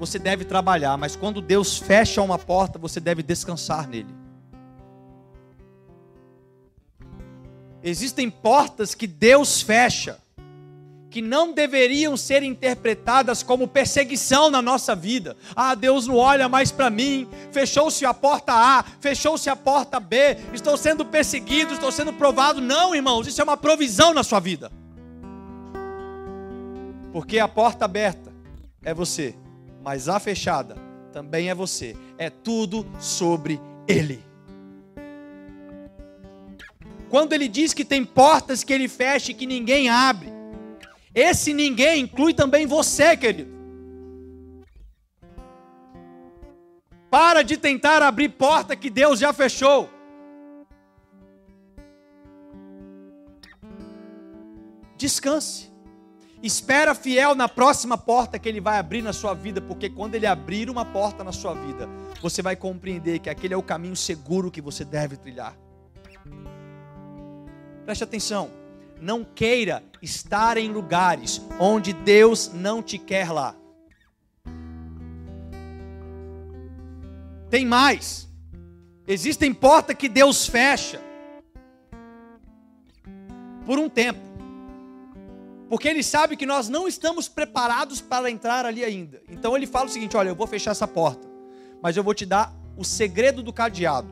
você 0.00 0.18
deve 0.18 0.46
trabalhar, 0.46 0.96
mas 0.96 1.14
quando 1.14 1.42
Deus 1.42 1.76
fecha 1.76 2.22
uma 2.22 2.38
porta, 2.38 2.78
você 2.78 2.98
deve 2.98 3.22
descansar 3.22 3.86
nele. 3.86 4.08
Existem 7.82 8.30
portas 8.30 8.94
que 8.94 9.06
Deus 9.06 9.60
fecha, 9.60 10.18
que 11.10 11.20
não 11.20 11.52
deveriam 11.52 12.16
ser 12.16 12.42
interpretadas 12.42 13.42
como 13.42 13.68
perseguição 13.68 14.48
na 14.48 14.62
nossa 14.62 14.96
vida. 14.96 15.36
Ah, 15.54 15.74
Deus 15.74 16.06
não 16.06 16.16
olha 16.16 16.48
mais 16.48 16.72
para 16.72 16.88
mim, 16.88 17.28
fechou-se 17.52 18.06
a 18.06 18.14
porta 18.14 18.54
A, 18.54 18.82
fechou-se 19.00 19.50
a 19.50 19.56
porta 19.56 20.00
B, 20.00 20.38
estou 20.54 20.78
sendo 20.78 21.04
perseguido, 21.04 21.74
estou 21.74 21.92
sendo 21.92 22.14
provado. 22.14 22.58
Não, 22.58 22.94
irmãos, 22.94 23.26
isso 23.26 23.40
é 23.40 23.44
uma 23.44 23.56
provisão 23.56 24.14
na 24.14 24.24
sua 24.24 24.40
vida. 24.40 24.72
Porque 27.12 27.38
a 27.38 27.48
porta 27.48 27.84
aberta 27.84 28.32
é 28.82 28.94
você 28.94 29.34
mas 29.82 30.08
a 30.08 30.20
fechada 30.20 30.76
também 31.12 31.50
é 31.50 31.54
você. 31.54 31.96
É 32.18 32.30
tudo 32.30 32.86
sobre 32.98 33.60
Ele. 33.88 34.22
Quando 37.08 37.32
ele 37.32 37.48
diz 37.48 37.74
que 37.74 37.84
tem 37.84 38.04
portas 38.04 38.62
que 38.62 38.72
ele 38.72 38.86
fecha 38.86 39.32
e 39.32 39.34
que 39.34 39.44
ninguém 39.44 39.88
abre, 39.88 40.32
esse 41.12 41.52
ninguém 41.52 42.02
inclui 42.02 42.32
também 42.32 42.66
você, 42.66 43.16
querido. 43.16 43.50
Para 47.10 47.42
de 47.42 47.56
tentar 47.56 48.00
abrir 48.00 48.28
porta 48.28 48.76
que 48.76 48.88
Deus 48.88 49.18
já 49.18 49.32
fechou. 49.32 49.90
Descanse. 54.96 55.72
Espera 56.42 56.94
fiel 56.94 57.34
na 57.34 57.48
próxima 57.48 57.98
porta 57.98 58.38
que 58.38 58.48
ele 58.48 58.60
vai 58.60 58.78
abrir 58.78 59.02
na 59.02 59.12
sua 59.12 59.34
vida, 59.34 59.60
porque 59.60 59.90
quando 59.90 60.14
ele 60.14 60.26
abrir 60.26 60.70
uma 60.70 60.84
porta 60.84 61.22
na 61.22 61.32
sua 61.32 61.52
vida, 61.52 61.86
você 62.22 62.40
vai 62.40 62.56
compreender 62.56 63.18
que 63.18 63.28
aquele 63.28 63.52
é 63.52 63.56
o 63.56 63.62
caminho 63.62 63.96
seguro 63.96 64.50
que 64.50 64.60
você 64.60 64.82
deve 64.82 65.16
trilhar. 65.16 65.54
Preste 67.84 68.04
atenção, 68.04 68.50
não 69.00 69.22
queira 69.22 69.82
estar 70.00 70.56
em 70.56 70.70
lugares 70.70 71.42
onde 71.58 71.92
Deus 71.92 72.50
não 72.54 72.82
te 72.82 72.96
quer 72.96 73.30
lá. 73.30 73.54
Tem 77.50 77.66
mais. 77.66 78.28
Existem 79.06 79.52
portas 79.52 79.96
que 79.96 80.08
Deus 80.08 80.46
fecha 80.46 81.02
por 83.66 83.78
um 83.78 83.88
tempo 83.88 84.29
porque 85.70 85.86
ele 85.86 86.02
sabe 86.02 86.36
que 86.36 86.44
nós 86.44 86.68
não 86.68 86.88
estamos 86.88 87.28
preparados 87.28 88.00
para 88.00 88.28
entrar 88.28 88.66
ali 88.66 88.82
ainda. 88.82 89.22
Então 89.28 89.56
ele 89.56 89.68
fala 89.68 89.86
o 89.86 89.88
seguinte: 89.88 90.16
olha, 90.16 90.30
eu 90.30 90.34
vou 90.34 90.48
fechar 90.48 90.72
essa 90.72 90.88
porta, 90.88 91.28
mas 91.80 91.96
eu 91.96 92.02
vou 92.02 92.12
te 92.12 92.26
dar 92.26 92.52
o 92.76 92.84
segredo 92.84 93.40
do 93.40 93.52
cadeado. 93.52 94.08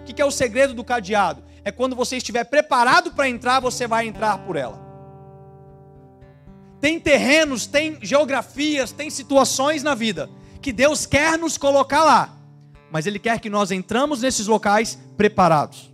O 0.00 0.04
que 0.04 0.22
é 0.22 0.24
o 0.24 0.30
segredo 0.30 0.72
do 0.72 0.82
cadeado? 0.82 1.44
É 1.62 1.70
quando 1.70 1.94
você 1.94 2.16
estiver 2.16 2.44
preparado 2.44 3.12
para 3.12 3.28
entrar, 3.28 3.60
você 3.60 3.86
vai 3.86 4.06
entrar 4.06 4.38
por 4.38 4.56
ela. 4.56 4.80
Tem 6.80 6.98
terrenos, 6.98 7.66
tem 7.66 7.98
geografias, 8.00 8.90
tem 8.90 9.10
situações 9.10 9.82
na 9.82 9.94
vida 9.94 10.30
que 10.62 10.72
Deus 10.72 11.04
quer 11.04 11.36
nos 11.36 11.58
colocar 11.58 12.04
lá, 12.04 12.38
mas 12.90 13.04
Ele 13.04 13.18
quer 13.18 13.38
que 13.38 13.50
nós 13.50 13.70
entramos 13.70 14.22
nesses 14.22 14.46
locais 14.46 14.98
preparados. 15.14 15.92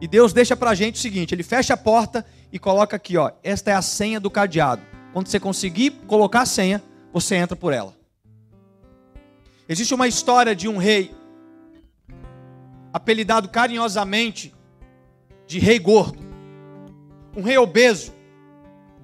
E 0.00 0.08
Deus 0.08 0.32
deixa 0.32 0.56
para 0.56 0.70
a 0.70 0.74
gente 0.74 0.96
o 0.96 0.98
seguinte: 0.98 1.32
Ele 1.32 1.44
fecha 1.44 1.74
a 1.74 1.76
porta 1.76 2.26
e 2.52 2.58
coloca 2.58 2.96
aqui, 2.96 3.16
ó, 3.16 3.30
esta 3.42 3.70
é 3.70 3.74
a 3.74 3.82
senha 3.82 4.18
do 4.18 4.30
cadeado. 4.30 4.82
Quando 5.12 5.28
você 5.28 5.38
conseguir 5.40 5.90
colocar 6.06 6.42
a 6.42 6.46
senha, 6.46 6.82
você 7.12 7.36
entra 7.36 7.56
por 7.56 7.72
ela. 7.72 7.96
Existe 9.68 9.94
uma 9.94 10.08
história 10.08 10.54
de 10.54 10.68
um 10.68 10.78
rei. 10.78 11.14
apelidado 12.92 13.48
carinhosamente 13.48 14.54
de 15.46 15.58
rei 15.58 15.78
gordo, 15.78 16.18
um 17.36 17.42
rei 17.42 17.56
obeso, 17.56 18.12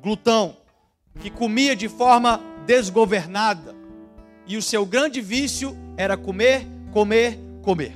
glutão, 0.02 0.57
que 1.20 1.30
comia 1.30 1.76
de 1.76 1.88
forma 1.88 2.40
desgovernada, 2.66 3.74
e 4.46 4.57
o 4.57 4.62
seu 4.62 4.85
grande 4.85 5.20
vício 5.20 5.76
era 5.96 6.16
comer, 6.16 6.66
comer, 6.92 7.38
comer. 7.62 7.94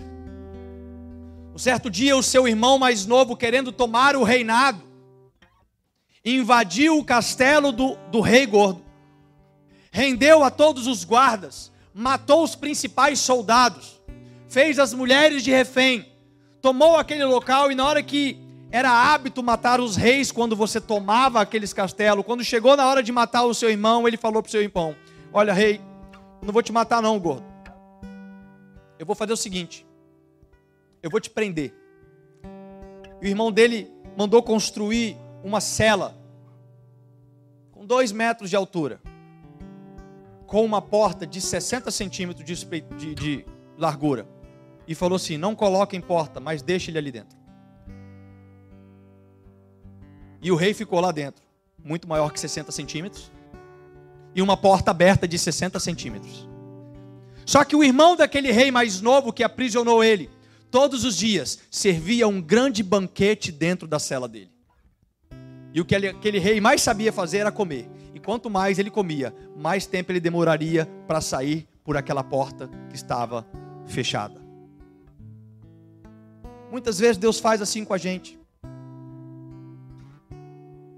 Um 1.54 1.58
certo 1.58 1.90
dia, 1.90 2.16
o 2.16 2.22
seu 2.22 2.46
irmão 2.46 2.78
mais 2.78 3.04
novo, 3.04 3.36
querendo 3.36 3.72
tomar 3.72 4.14
o 4.14 4.22
reinado, 4.22 4.82
invadiu 6.24 6.98
o 6.98 7.04
castelo 7.04 7.72
do, 7.72 7.96
do 8.10 8.20
rei 8.20 8.46
gordo, 8.46 8.82
rendeu 9.90 10.42
a 10.44 10.50
todos 10.50 10.86
os 10.86 11.04
guardas, 11.04 11.72
matou 11.94 12.42
os 12.42 12.54
principais 12.54 13.18
soldados, 13.20 14.00
fez 14.48 14.78
as 14.78 14.92
mulheres 14.92 15.42
de 15.42 15.50
refém, 15.50 16.06
tomou 16.60 16.96
aquele 16.96 17.24
local 17.24 17.70
e 17.70 17.74
na 17.74 17.86
hora 17.86 18.02
que 18.02 18.36
era 18.70 18.90
hábito 18.90 19.42
matar 19.42 19.80
os 19.80 19.96
reis 19.96 20.30
quando 20.30 20.54
você 20.54 20.80
tomava 20.80 21.40
aqueles 21.40 21.72
castelos, 21.72 22.24
quando 22.24 22.44
chegou 22.44 22.76
na 22.76 22.86
hora 22.86 23.02
de 23.02 23.10
matar 23.10 23.44
o 23.44 23.54
seu 23.54 23.70
irmão, 23.70 24.06
ele 24.06 24.16
falou 24.16 24.42
para 24.42 24.48
o 24.48 24.52
seu 24.52 24.62
irmão: 24.62 24.94
Olha, 25.32 25.52
rei, 25.52 25.80
não 26.42 26.52
vou 26.52 26.62
te 26.62 26.72
matar, 26.72 27.00
não, 27.00 27.18
gordo. 27.18 27.44
Eu 28.98 29.06
vou 29.06 29.16
fazer 29.16 29.32
o 29.32 29.36
seguinte: 29.36 29.86
eu 31.02 31.10
vou 31.10 31.20
te 31.20 31.30
prender. 31.30 31.72
E 33.20 33.26
o 33.26 33.28
irmão 33.28 33.50
dele 33.50 33.90
mandou 34.16 34.42
construir 34.42 35.16
uma 35.42 35.60
cela 35.60 36.16
com 37.70 37.86
dois 37.86 38.10
metros 38.12 38.50
de 38.50 38.56
altura, 38.56 39.00
com 40.46 40.64
uma 40.64 40.80
porta 40.80 41.26
de 41.26 41.40
60 41.40 41.90
centímetros 41.90 42.44
de, 42.44 42.66
de, 42.96 43.14
de 43.14 43.46
largura. 43.76 44.26
E 44.86 44.94
falou 44.94 45.16
assim: 45.16 45.36
não 45.36 45.54
coloquem 45.54 46.00
porta, 46.00 46.40
mas 46.40 46.62
deixe 46.62 46.90
ele 46.90 46.98
ali 46.98 47.12
dentro. 47.12 47.38
E 50.40 50.50
o 50.50 50.56
rei 50.56 50.72
ficou 50.72 51.00
lá 51.00 51.12
dentro, 51.12 51.42
muito 51.82 52.08
maior 52.08 52.32
que 52.32 52.40
60 52.40 52.70
centímetros, 52.72 53.30
e 54.34 54.40
uma 54.40 54.56
porta 54.56 54.90
aberta 54.90 55.26
de 55.26 55.38
60 55.38 55.80
centímetros. 55.80 56.48
Só 57.44 57.64
que 57.64 57.74
o 57.74 57.82
irmão 57.82 58.14
daquele 58.14 58.52
rei 58.52 58.70
mais 58.70 59.00
novo 59.00 59.32
que 59.32 59.42
aprisionou 59.42 60.04
ele, 60.04 60.30
todos 60.70 61.04
os 61.04 61.16
dias 61.16 61.58
servia 61.70 62.28
um 62.28 62.40
grande 62.40 62.82
banquete 62.82 63.50
dentro 63.50 63.88
da 63.88 63.98
cela 63.98 64.28
dele. 64.28 64.57
E 65.72 65.80
o 65.80 65.84
que 65.84 65.94
aquele 65.94 66.38
rei 66.38 66.60
mais 66.60 66.80
sabia 66.82 67.12
fazer 67.12 67.38
era 67.38 67.52
comer. 67.52 67.88
E 68.14 68.20
quanto 68.20 68.48
mais 68.48 68.78
ele 68.78 68.90
comia, 68.90 69.34
mais 69.56 69.86
tempo 69.86 70.10
ele 70.10 70.20
demoraria 70.20 70.86
para 71.06 71.20
sair 71.20 71.68
por 71.84 71.96
aquela 71.96 72.24
porta 72.24 72.68
que 72.88 72.96
estava 72.96 73.46
fechada. 73.86 74.40
Muitas 76.70 76.98
vezes 76.98 77.16
Deus 77.16 77.40
faz 77.40 77.62
assim 77.62 77.84
com 77.84 77.94
a 77.94 77.98
gente. 77.98 78.38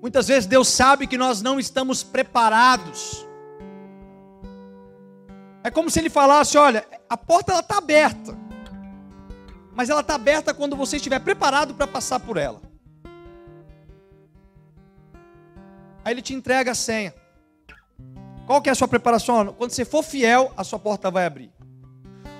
Muitas 0.00 0.28
vezes 0.28 0.46
Deus 0.46 0.68
sabe 0.68 1.06
que 1.06 1.18
nós 1.18 1.42
não 1.42 1.60
estamos 1.60 2.02
preparados. 2.02 3.26
É 5.62 5.70
como 5.70 5.90
se 5.90 5.98
Ele 5.98 6.10
falasse: 6.10 6.56
olha, 6.56 6.86
a 7.08 7.16
porta 7.16 7.58
está 7.58 7.78
aberta, 7.78 8.36
mas 9.74 9.90
ela 9.90 10.00
está 10.00 10.14
aberta 10.14 10.54
quando 10.54 10.74
você 10.74 10.96
estiver 10.96 11.20
preparado 11.20 11.74
para 11.74 11.86
passar 11.86 12.18
por 12.20 12.36
ela. 12.36 12.69
Aí 16.04 16.12
Ele 16.12 16.22
te 16.22 16.34
entrega 16.34 16.72
a 16.72 16.74
senha. 16.74 17.14
Qual 18.46 18.60
que 18.60 18.68
é 18.68 18.72
a 18.72 18.74
sua 18.74 18.88
preparação? 18.88 19.54
Quando 19.54 19.70
você 19.70 19.84
for 19.84 20.02
fiel, 20.02 20.52
a 20.56 20.64
sua 20.64 20.78
porta 20.78 21.10
vai 21.10 21.24
abrir. 21.24 21.52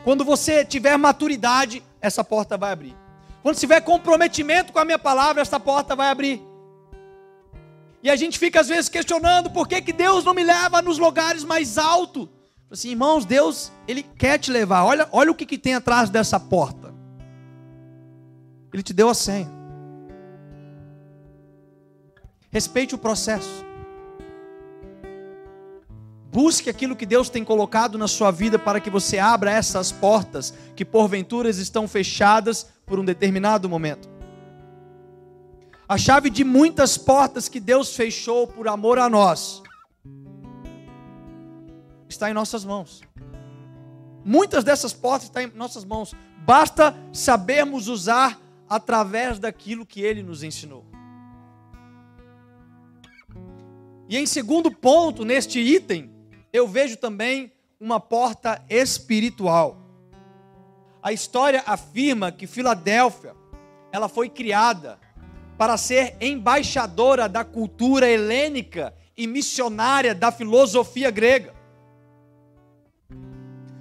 Quando 0.02 0.24
você 0.24 0.64
tiver 0.64 0.96
maturidade, 0.96 1.82
essa 2.00 2.24
porta 2.24 2.56
vai 2.56 2.72
abrir. 2.72 2.96
Quando 3.42 3.56
tiver 3.56 3.80
comprometimento 3.80 4.72
com 4.72 4.78
a 4.78 4.84
minha 4.84 4.98
palavra, 4.98 5.42
essa 5.42 5.60
porta 5.60 5.94
vai 5.94 6.08
abrir. 6.08 6.42
E 8.02 8.10
a 8.10 8.16
gente 8.16 8.38
fica 8.38 8.60
às 8.60 8.68
vezes 8.68 8.88
questionando 8.88 9.50
por 9.50 9.68
que, 9.68 9.80
que 9.82 9.92
Deus 9.92 10.24
não 10.24 10.34
me 10.34 10.42
leva 10.42 10.80
nos 10.80 10.98
lugares 10.98 11.44
mais 11.44 11.76
altos. 11.76 12.28
Assim, 12.70 12.90
irmãos, 12.90 13.24
Deus, 13.24 13.70
Ele 13.86 14.02
quer 14.02 14.38
te 14.38 14.50
levar. 14.50 14.84
Olha, 14.84 15.08
olha 15.12 15.30
o 15.30 15.34
que, 15.34 15.44
que 15.44 15.58
tem 15.58 15.74
atrás 15.74 16.08
dessa 16.08 16.40
porta. 16.40 16.94
Ele 18.72 18.82
te 18.82 18.92
deu 18.92 19.08
a 19.08 19.14
senha. 19.14 19.59
Respeite 22.50 22.94
o 22.94 22.98
processo. 22.98 23.64
Busque 26.32 26.70
aquilo 26.70 26.94
que 26.94 27.06
Deus 27.06 27.28
tem 27.28 27.44
colocado 27.44 27.98
na 27.98 28.06
sua 28.06 28.30
vida 28.30 28.58
para 28.58 28.80
que 28.80 28.88
você 28.88 29.18
abra 29.18 29.50
essas 29.50 29.90
portas 29.90 30.54
que 30.76 30.84
porventura 30.84 31.50
estão 31.50 31.88
fechadas 31.88 32.66
por 32.86 32.98
um 32.98 33.04
determinado 33.04 33.68
momento. 33.68 34.08
A 35.88 35.98
chave 35.98 36.30
de 36.30 36.44
muitas 36.44 36.96
portas 36.96 37.48
que 37.48 37.58
Deus 37.58 37.96
fechou 37.96 38.46
por 38.46 38.68
amor 38.68 38.98
a 38.98 39.08
nós 39.08 39.60
está 42.08 42.30
em 42.30 42.34
nossas 42.34 42.64
mãos. 42.64 43.00
Muitas 44.24 44.62
dessas 44.62 44.92
portas 44.92 45.24
estão 45.24 45.42
em 45.42 45.52
nossas 45.54 45.84
mãos. 45.84 46.14
Basta 46.38 46.96
sabermos 47.12 47.88
usar 47.88 48.40
através 48.68 49.38
daquilo 49.38 49.86
que 49.86 50.00
Ele 50.00 50.22
nos 50.22 50.42
ensinou. 50.42 50.89
E 54.10 54.18
em 54.18 54.26
segundo 54.26 54.72
ponto, 54.72 55.24
neste 55.24 55.60
item, 55.60 56.10
eu 56.52 56.66
vejo 56.66 56.96
também 56.96 57.52
uma 57.78 58.00
porta 58.00 58.60
espiritual. 58.68 59.78
A 61.00 61.12
história 61.12 61.62
afirma 61.64 62.32
que 62.32 62.44
Filadélfia, 62.44 63.36
ela 63.92 64.08
foi 64.08 64.28
criada 64.28 64.98
para 65.56 65.76
ser 65.76 66.16
embaixadora 66.20 67.28
da 67.28 67.44
cultura 67.44 68.10
helênica 68.10 68.92
e 69.16 69.28
missionária 69.28 70.12
da 70.12 70.32
filosofia 70.32 71.08
grega. 71.12 71.54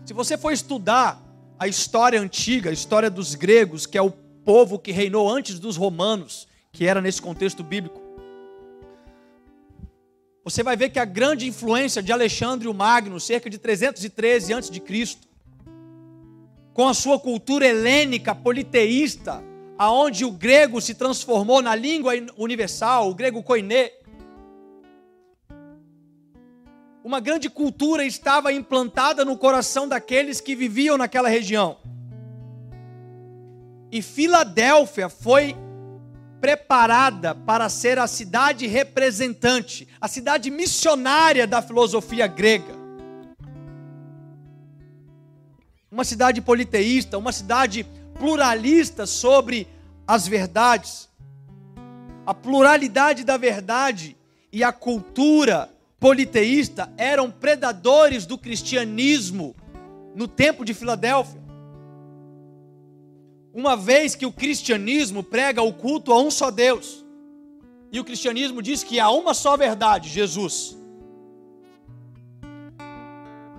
Se 0.06 0.14
você 0.14 0.38
for 0.38 0.52
estudar 0.52 1.20
a 1.58 1.68
história 1.68 2.22
antiga, 2.22 2.70
a 2.70 2.74
história 2.74 3.10
dos 3.10 3.34
gregos, 3.34 3.88
que 3.88 3.98
é 3.98 4.02
o 4.02 4.12
povo 4.12 4.78
que 4.78 4.92
reinou 4.92 5.28
antes 5.28 5.58
dos 5.58 5.76
romanos, 5.76 6.48
que 6.72 6.86
era 6.86 7.02
nesse 7.02 7.20
contexto 7.20 7.64
bíblico, 7.64 7.99
você 10.50 10.64
vai 10.64 10.76
ver 10.76 10.90
que 10.90 10.98
a 10.98 11.06
grande 11.06 11.48
influência 11.48 12.02
de 12.02 12.12
Alexandre 12.12 12.68
o 12.68 12.74
Magno, 12.74 13.20
cerca 13.20 13.52
de 13.52 13.60
313 13.60 14.52
a.C., 14.52 15.18
com 16.74 16.88
a 16.88 16.94
sua 16.96 17.20
cultura 17.20 17.68
helênica 17.68 18.34
politeísta, 18.34 19.44
aonde 19.78 20.26
o 20.26 20.32
grego 20.32 20.82
se 20.82 20.96
transformou 20.96 21.62
na 21.62 21.76
língua 21.76 22.14
universal, 22.36 23.12
o 23.12 23.14
grego 23.14 23.44
koiné. 23.44 23.92
Uma 27.04 27.20
grande 27.20 27.48
cultura 27.48 28.04
estava 28.04 28.52
implantada 28.52 29.24
no 29.24 29.38
coração 29.38 29.88
daqueles 29.88 30.42
que 30.42 30.56
viviam 30.56 30.98
naquela 30.98 31.30
região. 31.30 31.78
E 33.92 34.02
Filadélfia 34.02 35.10
foi 35.10 35.56
preparada 36.40 37.36
para 37.36 37.70
ser 37.70 38.00
a 38.00 38.08
cidade 38.08 38.66
representante, 38.68 39.88
a 40.00 40.08
cidade 40.08 40.50
missionária 40.50 41.46
da 41.46 41.62
filosofia 41.62 42.28
grega. 42.28 42.74
Uma 45.92 46.04
cidade 46.04 46.42
politeísta, 46.42 47.18
uma 47.18 47.32
cidade 47.32 47.86
pluralista 48.18 49.06
sobre 49.06 49.68
as 50.08 50.28
verdades. 50.28 51.10
A 52.26 52.34
pluralidade 52.34 53.24
da 53.24 53.38
verdade 53.38 54.16
e 54.52 54.64
a 54.64 54.72
cultura 54.72 55.70
politeísta 56.00 56.92
eram 56.98 57.30
predadores 57.30 58.26
do 58.26 58.38
cristianismo 58.38 59.56
no 60.16 60.28
tempo 60.28 60.64
de 60.64 60.74
Filadélfia. 60.74 61.49
Uma 63.54 63.76
vez 63.76 64.16
que 64.16 64.26
o 64.26 64.32
cristianismo 64.32 65.24
prega 65.24 65.62
o 65.62 65.74
culto 65.74 66.14
a 66.14 66.22
um 66.22 66.30
só 66.30 66.52
Deus, 66.52 67.04
e 67.92 68.00
o 68.00 68.04
cristianismo 68.04 68.62
diz 68.62 68.84
que 68.84 69.00
há 69.00 69.10
uma 69.10 69.34
só 69.34 69.58
verdade, 69.58 70.10
Jesus. 70.10 70.78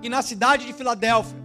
E 0.01 0.09
na 0.09 0.21
cidade 0.21 0.65
de 0.65 0.73
Filadélfia, 0.73 1.39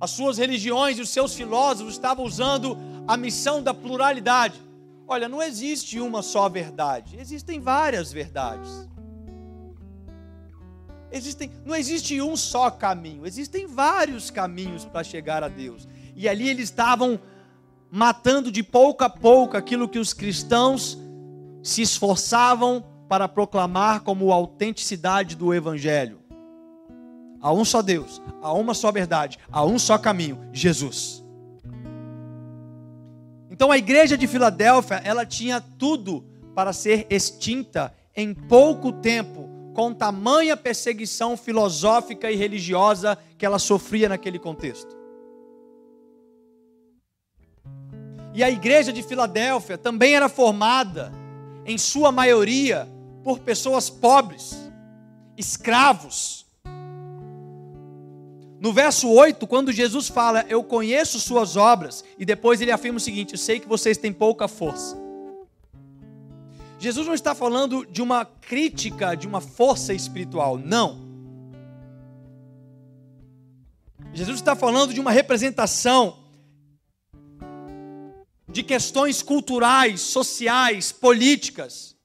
as 0.00 0.10
suas 0.12 0.38
religiões 0.38 0.98
e 0.98 1.02
os 1.02 1.10
seus 1.10 1.34
filósofos 1.34 1.94
estavam 1.94 2.24
usando 2.24 2.78
a 3.06 3.16
missão 3.16 3.62
da 3.62 3.74
pluralidade. 3.74 4.58
Olha, 5.06 5.28
não 5.28 5.42
existe 5.42 6.00
uma 6.00 6.22
só 6.22 6.48
verdade, 6.48 7.18
existem 7.18 7.60
várias 7.60 8.12
verdades. 8.12 8.88
Existem, 11.12 11.50
não 11.66 11.74
existe 11.74 12.22
um 12.22 12.36
só 12.36 12.70
caminho, 12.70 13.26
existem 13.26 13.66
vários 13.66 14.30
caminhos 14.30 14.84
para 14.84 15.02
chegar 15.02 15.42
a 15.42 15.48
Deus. 15.48 15.88
E 16.20 16.28
ali 16.28 16.50
eles 16.50 16.64
estavam 16.64 17.18
matando 17.90 18.52
de 18.52 18.62
pouco 18.62 19.02
a 19.02 19.08
pouco 19.08 19.56
aquilo 19.56 19.88
que 19.88 19.98
os 19.98 20.12
cristãos 20.12 20.98
se 21.62 21.80
esforçavam 21.80 22.84
para 23.08 23.26
proclamar 23.26 24.02
como 24.02 24.30
autenticidade 24.30 25.34
do 25.34 25.54
evangelho. 25.54 26.20
Há 27.40 27.50
um 27.54 27.64
só 27.64 27.80
Deus, 27.80 28.20
há 28.42 28.52
uma 28.52 28.74
só 28.74 28.92
verdade, 28.92 29.38
há 29.50 29.64
um 29.64 29.78
só 29.78 29.96
caminho, 29.96 30.38
Jesus. 30.52 31.24
Então 33.50 33.72
a 33.72 33.78
igreja 33.78 34.14
de 34.14 34.26
Filadélfia, 34.26 35.00
ela 35.02 35.24
tinha 35.24 35.58
tudo 35.58 36.22
para 36.54 36.74
ser 36.74 37.06
extinta 37.08 37.94
em 38.14 38.34
pouco 38.34 38.92
tempo, 38.92 39.48
com 39.72 39.94
tamanha 39.94 40.54
perseguição 40.54 41.34
filosófica 41.34 42.30
e 42.30 42.36
religiosa 42.36 43.16
que 43.38 43.46
ela 43.46 43.58
sofria 43.58 44.06
naquele 44.06 44.38
contexto. 44.38 44.99
E 48.32 48.44
a 48.44 48.50
igreja 48.50 48.92
de 48.92 49.02
Filadélfia 49.02 49.76
também 49.76 50.14
era 50.14 50.28
formada, 50.28 51.12
em 51.66 51.76
sua 51.76 52.12
maioria, 52.12 52.88
por 53.24 53.40
pessoas 53.40 53.90
pobres, 53.90 54.56
escravos. 55.36 56.46
No 58.60 58.72
verso 58.72 59.08
8, 59.08 59.46
quando 59.46 59.72
Jesus 59.72 60.08
fala, 60.08 60.44
Eu 60.48 60.62
conheço 60.62 61.18
suas 61.18 61.56
obras, 61.56 62.04
e 62.18 62.24
depois 62.24 62.60
ele 62.60 62.70
afirma 62.70 62.98
o 62.98 63.00
seguinte: 63.00 63.32
Eu 63.32 63.38
sei 63.38 63.58
que 63.58 63.68
vocês 63.68 63.96
têm 63.96 64.12
pouca 64.12 64.46
força. 64.46 64.96
Jesus 66.78 67.06
não 67.06 67.14
está 67.14 67.34
falando 67.34 67.84
de 67.84 68.00
uma 68.00 68.24
crítica, 68.24 69.14
de 69.14 69.26
uma 69.26 69.40
força 69.40 69.92
espiritual, 69.92 70.56
não. 70.56 71.10
Jesus 74.12 74.38
está 74.38 74.56
falando 74.56 74.92
de 74.92 75.00
uma 75.00 75.10
representação 75.10 76.19
de 78.52 78.62
questões 78.62 79.22
culturais, 79.22 80.00
sociais, 80.00 80.90
políticas. 80.92 81.96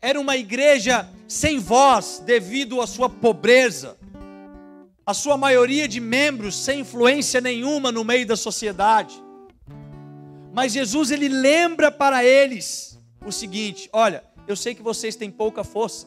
Era 0.00 0.20
uma 0.20 0.36
igreja 0.36 1.08
sem 1.26 1.58
voz 1.58 2.22
devido 2.24 2.80
à 2.80 2.86
sua 2.86 3.08
pobreza, 3.08 3.96
a 5.04 5.14
sua 5.14 5.36
maioria 5.36 5.88
de 5.88 6.00
membros 6.00 6.56
sem 6.56 6.80
influência 6.80 7.40
nenhuma 7.40 7.90
no 7.90 8.04
meio 8.04 8.26
da 8.26 8.36
sociedade. 8.36 9.22
Mas 10.52 10.72
Jesus 10.72 11.10
ele 11.10 11.28
lembra 11.28 11.90
para 11.90 12.24
eles 12.24 12.98
o 13.24 13.32
seguinte: 13.32 13.88
olha, 13.92 14.22
eu 14.46 14.56
sei 14.56 14.74
que 14.74 14.82
vocês 14.82 15.16
têm 15.16 15.30
pouca 15.30 15.64
força. 15.64 16.06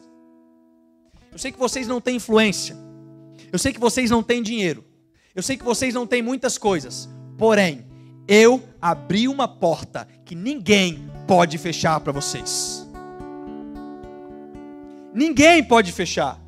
Eu 1.32 1.38
sei 1.38 1.52
que 1.52 1.58
vocês 1.58 1.86
não 1.86 2.00
têm 2.00 2.16
influência. 2.16 2.76
Eu 3.52 3.58
sei 3.58 3.72
que 3.72 3.80
vocês 3.80 4.10
não 4.10 4.22
têm 4.22 4.42
dinheiro. 4.42 4.84
Eu 5.34 5.42
sei 5.42 5.56
que 5.56 5.64
vocês 5.64 5.94
não 5.94 6.06
têm 6.06 6.22
muitas 6.22 6.58
coisas. 6.58 7.08
Porém, 7.38 7.86
eu 8.30 8.62
abri 8.80 9.26
uma 9.26 9.48
porta 9.48 10.06
que 10.24 10.36
ninguém 10.36 11.10
pode 11.26 11.58
fechar 11.58 11.98
para 11.98 12.12
vocês. 12.12 12.86
Ninguém 15.12 15.64
pode 15.64 15.90
fechar. 15.90 16.40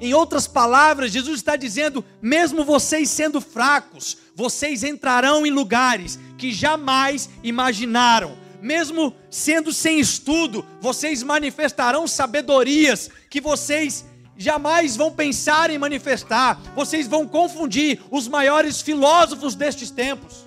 Em 0.00 0.14
outras 0.14 0.46
palavras, 0.46 1.10
Jesus 1.10 1.38
está 1.38 1.56
dizendo: 1.56 2.04
mesmo 2.22 2.64
vocês 2.64 3.10
sendo 3.10 3.40
fracos, 3.40 4.16
vocês 4.32 4.84
entrarão 4.84 5.44
em 5.44 5.50
lugares 5.50 6.20
que 6.38 6.52
jamais 6.52 7.28
imaginaram. 7.42 8.38
Mesmo 8.62 9.12
sendo 9.28 9.72
sem 9.72 9.98
estudo, 9.98 10.64
vocês 10.80 11.20
manifestarão 11.24 12.06
sabedorias 12.06 13.10
que 13.28 13.40
vocês 13.40 14.05
jamais 14.36 14.96
vão 14.96 15.10
pensar 15.10 15.70
em 15.70 15.78
manifestar, 15.78 16.60
vocês 16.74 17.06
vão 17.06 17.26
confundir 17.26 18.02
os 18.10 18.28
maiores 18.28 18.80
filósofos 18.80 19.54
destes 19.54 19.90
tempos. 19.90 20.46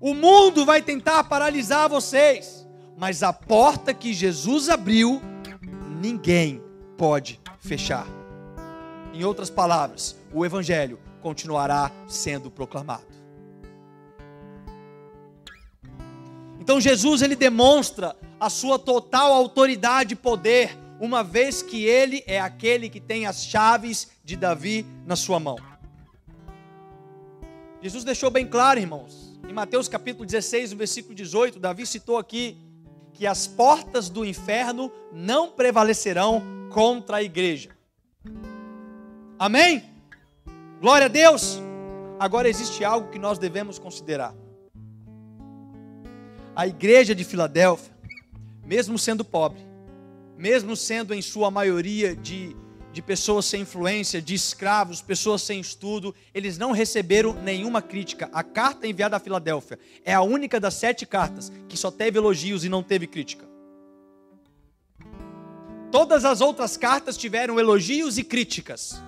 O 0.00 0.12
mundo 0.12 0.66
vai 0.66 0.82
tentar 0.82 1.24
paralisar 1.24 1.88
vocês, 1.88 2.66
mas 2.96 3.22
a 3.22 3.32
porta 3.32 3.94
que 3.94 4.12
Jesus 4.12 4.68
abriu, 4.68 5.22
ninguém 6.00 6.62
pode 6.98 7.40
fechar. 7.58 8.06
Em 9.14 9.24
outras 9.24 9.48
palavras, 9.48 10.16
o 10.32 10.44
Evangelho 10.44 10.98
continuará 11.22 11.90
sendo 12.06 12.50
proclamado. 12.50 13.14
Então 16.60 16.80
Jesus 16.80 17.22
ele 17.22 17.36
demonstra 17.36 18.16
a 18.44 18.50
sua 18.50 18.78
total 18.78 19.32
autoridade 19.32 20.12
e 20.12 20.16
poder, 20.16 20.78
uma 21.00 21.24
vez 21.24 21.62
que 21.62 21.86
ele 21.86 22.22
é 22.26 22.38
aquele 22.38 22.90
que 22.90 23.00
tem 23.00 23.24
as 23.24 23.46
chaves 23.46 24.10
de 24.22 24.36
Davi 24.36 24.84
na 25.06 25.16
sua 25.16 25.40
mão. 25.40 25.56
Jesus 27.80 28.04
deixou 28.04 28.30
bem 28.30 28.46
claro, 28.46 28.78
irmãos, 28.78 29.40
em 29.48 29.52
Mateus 29.54 29.88
capítulo 29.88 30.26
16, 30.26 30.72
no 30.72 30.76
versículo 30.76 31.14
18, 31.14 31.58
Davi 31.58 31.86
citou 31.86 32.18
aqui 32.18 32.58
que 33.14 33.26
as 33.26 33.46
portas 33.46 34.10
do 34.10 34.26
inferno 34.26 34.92
não 35.10 35.50
prevalecerão 35.50 36.42
contra 36.70 37.16
a 37.16 37.22
igreja. 37.22 37.70
Amém? 39.38 39.84
Glória 40.82 41.06
a 41.06 41.08
Deus. 41.08 41.62
Agora 42.20 42.46
existe 42.46 42.84
algo 42.84 43.10
que 43.10 43.18
nós 43.18 43.38
devemos 43.38 43.78
considerar. 43.78 44.34
A 46.54 46.66
igreja 46.66 47.14
de 47.14 47.24
Filadélfia 47.24 47.93
mesmo 48.64 48.98
sendo 48.98 49.24
pobre, 49.24 49.60
mesmo 50.36 50.76
sendo 50.76 51.14
em 51.14 51.22
sua 51.22 51.50
maioria 51.50 52.16
de, 52.16 52.56
de 52.92 53.02
pessoas 53.02 53.44
sem 53.44 53.62
influência, 53.62 54.20
de 54.20 54.34
escravos, 54.34 55.02
pessoas 55.02 55.42
sem 55.42 55.60
estudo, 55.60 56.14
eles 56.32 56.58
não 56.58 56.72
receberam 56.72 57.34
nenhuma 57.34 57.82
crítica. 57.82 58.28
A 58.32 58.42
carta 58.42 58.86
enviada 58.86 59.16
a 59.16 59.20
Filadélfia 59.20 59.78
é 60.04 60.14
a 60.14 60.22
única 60.22 60.58
das 60.58 60.74
sete 60.74 61.06
cartas 61.06 61.52
que 61.68 61.76
só 61.76 61.90
teve 61.90 62.18
elogios 62.18 62.64
e 62.64 62.68
não 62.68 62.82
teve 62.82 63.06
crítica. 63.06 63.46
Todas 65.90 66.24
as 66.24 66.40
outras 66.40 66.76
cartas 66.76 67.16
tiveram 67.16 67.60
elogios 67.60 68.18
e 68.18 68.24
críticas. 68.24 69.00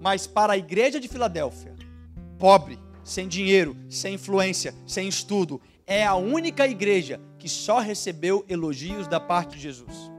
Mas 0.00 0.28
para 0.28 0.52
a 0.52 0.56
igreja 0.56 1.00
de 1.00 1.08
Filadélfia, 1.08 1.74
pobre, 2.38 2.78
sem 3.02 3.26
dinheiro, 3.26 3.76
sem 3.90 4.14
influência, 4.14 4.72
sem 4.86 5.08
estudo, 5.08 5.60
é 5.88 6.04
a 6.04 6.14
única 6.14 6.68
igreja 6.68 7.18
que 7.38 7.48
só 7.48 7.78
recebeu 7.78 8.44
elogios 8.46 9.08
da 9.08 9.18
parte 9.18 9.56
de 9.56 9.62
Jesus. 9.62 10.12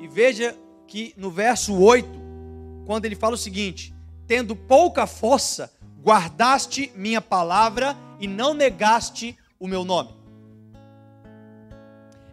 E 0.00 0.08
veja 0.08 0.56
que 0.88 1.14
no 1.16 1.30
verso 1.30 1.72
8, 1.80 2.08
quando 2.84 3.04
ele 3.04 3.14
fala 3.14 3.36
o 3.36 3.38
seguinte: 3.38 3.94
Tendo 4.26 4.56
pouca 4.56 5.06
força, 5.06 5.72
guardaste 6.02 6.90
minha 6.96 7.20
palavra 7.20 7.96
e 8.18 8.26
não 8.26 8.52
negaste 8.52 9.38
o 9.60 9.68
meu 9.68 9.84
nome. 9.84 10.10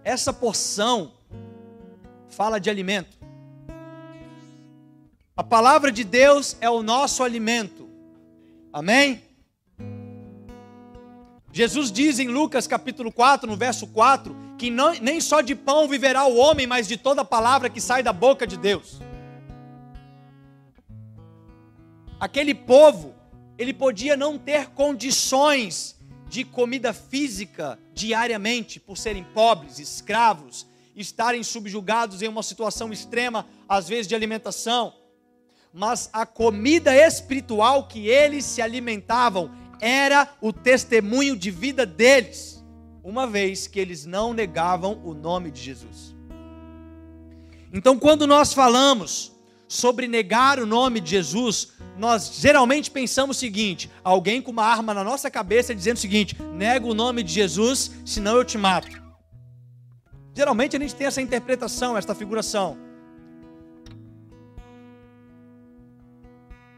Essa 0.03 0.33
porção 0.33 1.13
fala 2.27 2.59
de 2.59 2.71
alimento. 2.71 3.17
A 5.35 5.43
palavra 5.43 5.91
de 5.91 6.03
Deus 6.03 6.57
é 6.59 6.69
o 6.69 6.81
nosso 6.81 7.21
alimento. 7.21 7.87
Amém? 8.73 9.26
Jesus 11.57 11.91
diz 11.91 12.19
em 12.19 12.27
Lucas 12.27 12.67
capítulo 12.67 13.11
4, 13.11 13.49
no 13.49 13.57
verso 13.57 13.87
4, 13.87 14.35
que 14.59 14.69
não, 14.69 14.93
nem 15.01 15.19
só 15.19 15.41
de 15.41 15.55
pão 15.55 15.87
viverá 15.87 16.23
o 16.23 16.35
homem, 16.35 16.67
mas 16.67 16.87
de 16.87 16.97
toda 16.97 17.25
palavra 17.25 17.67
que 17.67 17.81
sai 17.81 18.03
da 18.03 18.13
boca 18.13 18.45
de 18.45 18.55
Deus. 18.55 18.99
Aquele 22.19 22.53
povo, 22.53 23.15
ele 23.57 23.73
podia 23.73 24.15
não 24.15 24.37
ter 24.37 24.67
condições 24.67 25.99
de 26.29 26.43
comida 26.43 26.93
física 26.93 27.79
diariamente, 27.91 28.79
por 28.79 28.95
serem 28.95 29.23
pobres, 29.23 29.79
escravos, 29.79 30.67
estarem 30.95 31.41
subjugados 31.41 32.21
em 32.21 32.27
uma 32.27 32.43
situação 32.43 32.93
extrema, 32.93 33.47
às 33.67 33.89
vezes 33.89 34.07
de 34.07 34.13
alimentação. 34.13 34.93
Mas 35.73 36.07
a 36.13 36.23
comida 36.23 36.95
espiritual 36.95 37.87
que 37.87 38.07
eles 38.07 38.45
se 38.45 38.61
alimentavam 38.61 39.49
era 39.79 40.29
o 40.41 40.51
testemunho 40.51 41.35
de 41.35 41.51
vida 41.51 41.85
deles, 41.85 42.63
uma 43.03 43.25
vez 43.27 43.67
que 43.67 43.79
eles 43.79 44.05
não 44.05 44.33
negavam 44.33 45.01
o 45.03 45.13
nome 45.13 45.51
de 45.51 45.61
Jesus. 45.61 46.15
Então, 47.71 47.97
quando 47.97 48.25
nós 48.25 48.53
falamos 48.53 49.33
sobre 49.67 50.07
negar 50.07 50.59
o 50.59 50.65
nome 50.65 50.99
de 50.99 51.11
Jesus, 51.11 51.73
nós 51.97 52.39
geralmente 52.39 52.89
pensamos 52.89 53.37
o 53.37 53.39
seguinte: 53.39 53.89
alguém 54.03 54.41
com 54.41 54.51
uma 54.51 54.63
arma 54.63 54.93
na 54.93 55.03
nossa 55.03 55.29
cabeça 55.29 55.75
dizendo 55.75 55.97
o 55.97 55.99
seguinte: 55.99 56.35
nega 56.53 56.85
o 56.85 56.93
nome 56.93 57.23
de 57.23 57.33
Jesus, 57.33 57.91
senão 58.05 58.37
eu 58.37 58.45
te 58.45 58.57
mato. 58.57 59.01
Geralmente 60.33 60.75
a 60.75 60.79
gente 60.79 60.95
tem 60.95 61.07
essa 61.07 61.21
interpretação, 61.21 61.97
essa 61.97 62.13
figuração. 62.13 62.77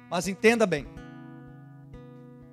Mas 0.09 0.27
entenda 0.27 0.65
bem, 0.65 0.87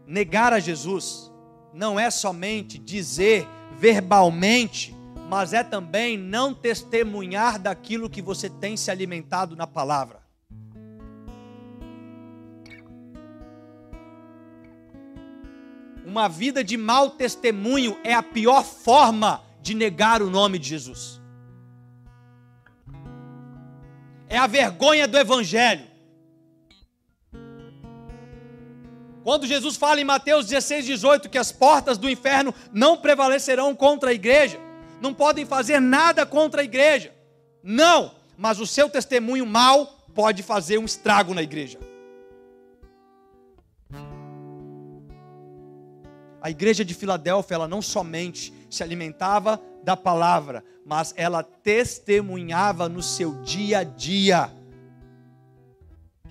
negar 0.07 0.53
a 0.53 0.61
Jesus 0.61 1.33
não 1.73 1.99
é 1.99 2.11
somente 2.11 2.79
dizer 2.79 3.47
verbalmente, 3.77 4.95
mas 5.29 5.53
é 5.53 5.63
também 5.63 6.17
não 6.17 6.55
testemunhar 6.55 7.59
daquilo 7.59 8.09
que 8.09 8.23
você 8.23 8.49
tem 8.49 8.77
se 8.77 8.91
alimentado 8.91 9.57
na 9.57 9.67
palavra. 9.67 10.25
Uma 16.07 16.29
vida 16.29 16.63
de 16.63 16.77
mau 16.77 17.11
testemunho 17.11 17.99
é 18.05 18.15
a 18.15 18.23
pior 18.23 18.65
forma 18.65 19.43
de 19.61 19.75
negar 19.75 20.23
o 20.23 20.31
nome 20.31 20.59
de 20.59 20.69
Jesus. 20.69 21.21
É 24.29 24.39
a 24.39 24.47
vergonha 24.47 25.07
do 25.07 25.19
Evangelho. 25.19 25.96
Quando 29.27 29.45
Jesus 29.45 29.75
fala 29.75 30.01
em 30.01 30.05
Mateus 30.05 30.47
16, 30.47 30.87
18 30.87 31.29
que 31.29 31.37
as 31.37 31.51
portas 31.51 31.99
do 31.99 32.09
inferno 32.09 32.55
não 32.73 32.97
prevalecerão 32.97 33.75
contra 33.75 34.11
a 34.11 34.15
igreja, 34.15 34.57
não 35.01 35.13
podem 35.13 35.45
fazer 35.45 35.81
nada 35.81 36.25
contra 36.25 36.61
a 36.61 36.65
igreja. 36.65 37.13
Não, 37.61 38.15
mas 38.39 38.61
o 38.61 38.67
seu 38.69 38.89
testemunho 38.89 39.45
mal 39.45 39.85
pode 40.15 40.45
fazer 40.45 40.79
um 40.79 40.85
estrago 40.85 41.35
na 41.35 41.43
igreja. 41.43 41.77
A 46.41 46.49
igreja 46.49 46.85
de 46.85 46.95
Filadélfia, 46.95 47.57
ela 47.57 47.67
não 47.67 47.83
somente 47.83 48.55
se 48.71 48.85
alimentava 48.85 49.61
da 49.83 49.97
palavra, 49.97 50.63
mas 50.85 51.13
ela 51.17 51.43
testemunhava 51.43 52.89
no 52.89 53.03
seu 53.03 53.43
dia 53.43 53.79
a 53.81 53.83
dia. 53.83 54.53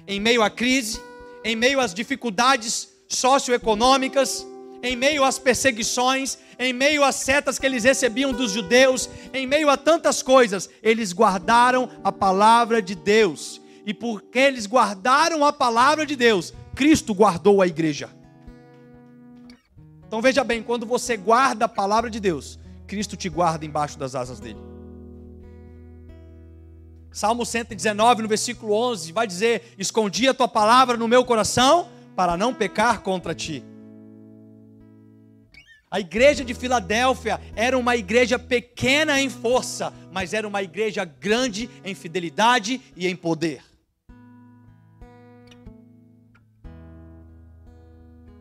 Em 0.08 0.18
meio 0.18 0.42
à 0.42 0.50
crise, 0.50 1.02
em 1.46 1.56
meio 1.56 1.80
às 1.80 1.94
dificuldades 1.94 2.90
socioeconômicas, 3.08 4.46
em 4.82 4.96
meio 4.96 5.24
às 5.24 5.38
perseguições, 5.38 6.40
em 6.58 6.74
meio 6.74 7.04
às 7.04 7.16
setas 7.16 7.60
que 7.60 7.66
eles 7.68 7.84
recebiam 7.84 8.34
dos 8.34 8.52
judeus, 8.52 9.08
em 9.32 9.46
meio 9.46 9.70
a 9.70 9.78
tantas 9.78 10.24
coisas, 10.24 10.68
eles 10.82 11.14
guardaram 11.14 11.88
a 12.04 12.12
palavra 12.12 12.82
de 12.82 12.96
Deus. 12.96 13.62
E 13.86 13.94
porque 13.94 14.40
eles 14.40 14.66
guardaram 14.66 15.46
a 15.46 15.54
palavra 15.54 16.04
de 16.04 16.16
Deus, 16.16 16.52
Cristo 16.74 17.14
guardou 17.14 17.62
a 17.62 17.68
igreja. 17.68 18.10
Então 20.08 20.24
veja 20.24 20.44
bem, 20.44 20.64
quando 20.64 20.84
você 20.84 21.16
guarda 21.16 21.66
a 21.66 21.70
palavra 21.70 22.10
de 22.10 22.20
Deus, 22.20 22.58
Cristo 22.88 23.16
te 23.16 23.30
guarda 23.30 23.66
embaixo 23.66 24.00
das 24.00 24.16
asas 24.16 24.40
dele. 24.40 24.75
Salmo 27.16 27.46
119, 27.46 28.24
no 28.24 28.28
versículo 28.28 28.74
11, 28.74 29.14
vai 29.14 29.26
dizer: 29.26 29.74
Escondi 29.78 30.28
a 30.28 30.34
tua 30.34 30.50
palavra 30.50 30.98
no 30.98 31.08
meu 31.08 31.24
coração 31.24 31.88
para 32.14 32.36
não 32.36 32.54
pecar 32.54 33.04
contra 33.04 33.34
ti. 33.34 33.64
A 35.90 35.98
igreja 35.98 36.44
de 36.44 36.54
Filadélfia 36.54 37.40
era 37.56 37.78
uma 37.78 37.96
igreja 37.96 38.38
pequena 38.38 39.22
em 39.22 39.30
força, 39.30 39.94
mas 40.12 40.34
era 40.34 40.46
uma 40.46 40.62
igreja 40.62 41.06
grande 41.06 41.70
em 41.86 41.96
fidelidade 41.96 42.82
e 42.98 43.08
em 43.08 43.16
poder. 43.16 43.64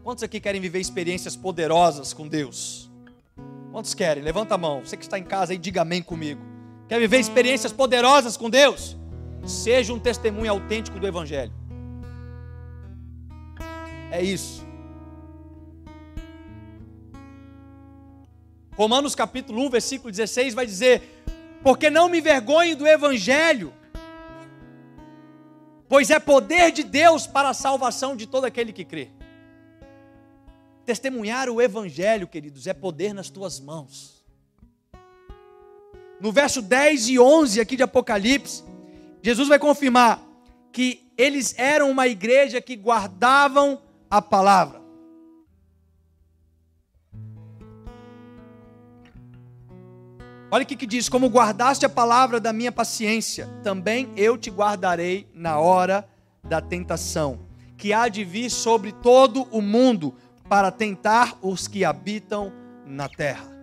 Quantos 0.02 0.24
aqui 0.24 0.40
querem 0.40 0.60
viver 0.60 0.80
experiências 0.80 1.36
poderosas 1.36 2.12
com 2.12 2.26
Deus? 2.26 2.90
Quantos 3.70 3.94
querem? 3.94 4.24
Levanta 4.24 4.56
a 4.56 4.58
mão. 4.58 4.80
Você 4.84 4.96
que 4.96 5.04
está 5.04 5.16
em 5.16 5.24
casa 5.24 5.52
aí, 5.52 5.58
diga 5.58 5.82
amém 5.82 6.02
comigo. 6.02 6.53
Quer 6.88 7.00
viver 7.00 7.18
experiências 7.18 7.72
poderosas 7.72 8.36
com 8.36 8.50
Deus? 8.50 8.96
Seja 9.46 9.92
um 9.92 9.98
testemunho 9.98 10.50
autêntico 10.50 10.98
do 10.98 11.06
Evangelho. 11.06 11.52
É 14.10 14.22
isso. 14.22 14.64
Romanos 18.76 19.14
capítulo 19.14 19.64
1, 19.66 19.70
versículo 19.70 20.10
16 20.10 20.54
vai 20.54 20.66
dizer: 20.66 21.24
Porque 21.62 21.88
não 21.88 22.08
me 22.08 22.20
vergonhe 22.20 22.74
do 22.74 22.86
Evangelho, 22.86 23.72
pois 25.88 26.10
é 26.10 26.18
poder 26.18 26.72
de 26.72 26.82
Deus 26.82 27.26
para 27.26 27.48
a 27.48 27.54
salvação 27.54 28.16
de 28.16 28.26
todo 28.26 28.44
aquele 28.44 28.72
que 28.72 28.84
crê. 28.84 29.10
Testemunhar 30.84 31.48
o 31.48 31.62
Evangelho, 31.62 32.26
queridos, 32.26 32.66
é 32.66 32.74
poder 32.74 33.14
nas 33.14 33.30
tuas 33.30 33.58
mãos. 33.58 34.23
No 36.20 36.32
verso 36.32 36.62
10 36.62 37.08
e 37.08 37.18
11 37.18 37.60
aqui 37.60 37.76
de 37.76 37.82
Apocalipse, 37.82 38.62
Jesus 39.22 39.48
vai 39.48 39.58
confirmar 39.58 40.22
que 40.72 41.10
eles 41.16 41.54
eram 41.56 41.90
uma 41.90 42.06
igreja 42.06 42.60
que 42.60 42.76
guardavam 42.76 43.80
a 44.10 44.20
palavra. 44.20 44.82
Olha 50.50 50.62
o 50.62 50.66
que 50.66 50.86
diz: 50.86 51.08
Como 51.08 51.28
guardaste 51.28 51.84
a 51.84 51.88
palavra 51.88 52.38
da 52.38 52.52
minha 52.52 52.70
paciência, 52.70 53.48
também 53.62 54.12
eu 54.16 54.38
te 54.38 54.50
guardarei 54.50 55.28
na 55.34 55.58
hora 55.58 56.08
da 56.44 56.60
tentação, 56.60 57.40
que 57.76 57.92
há 57.92 58.08
de 58.08 58.24
vir 58.24 58.50
sobre 58.50 58.92
todo 58.92 59.48
o 59.50 59.60
mundo 59.60 60.14
para 60.48 60.70
tentar 60.70 61.36
os 61.42 61.66
que 61.66 61.84
habitam 61.84 62.52
na 62.86 63.08
terra. 63.08 63.53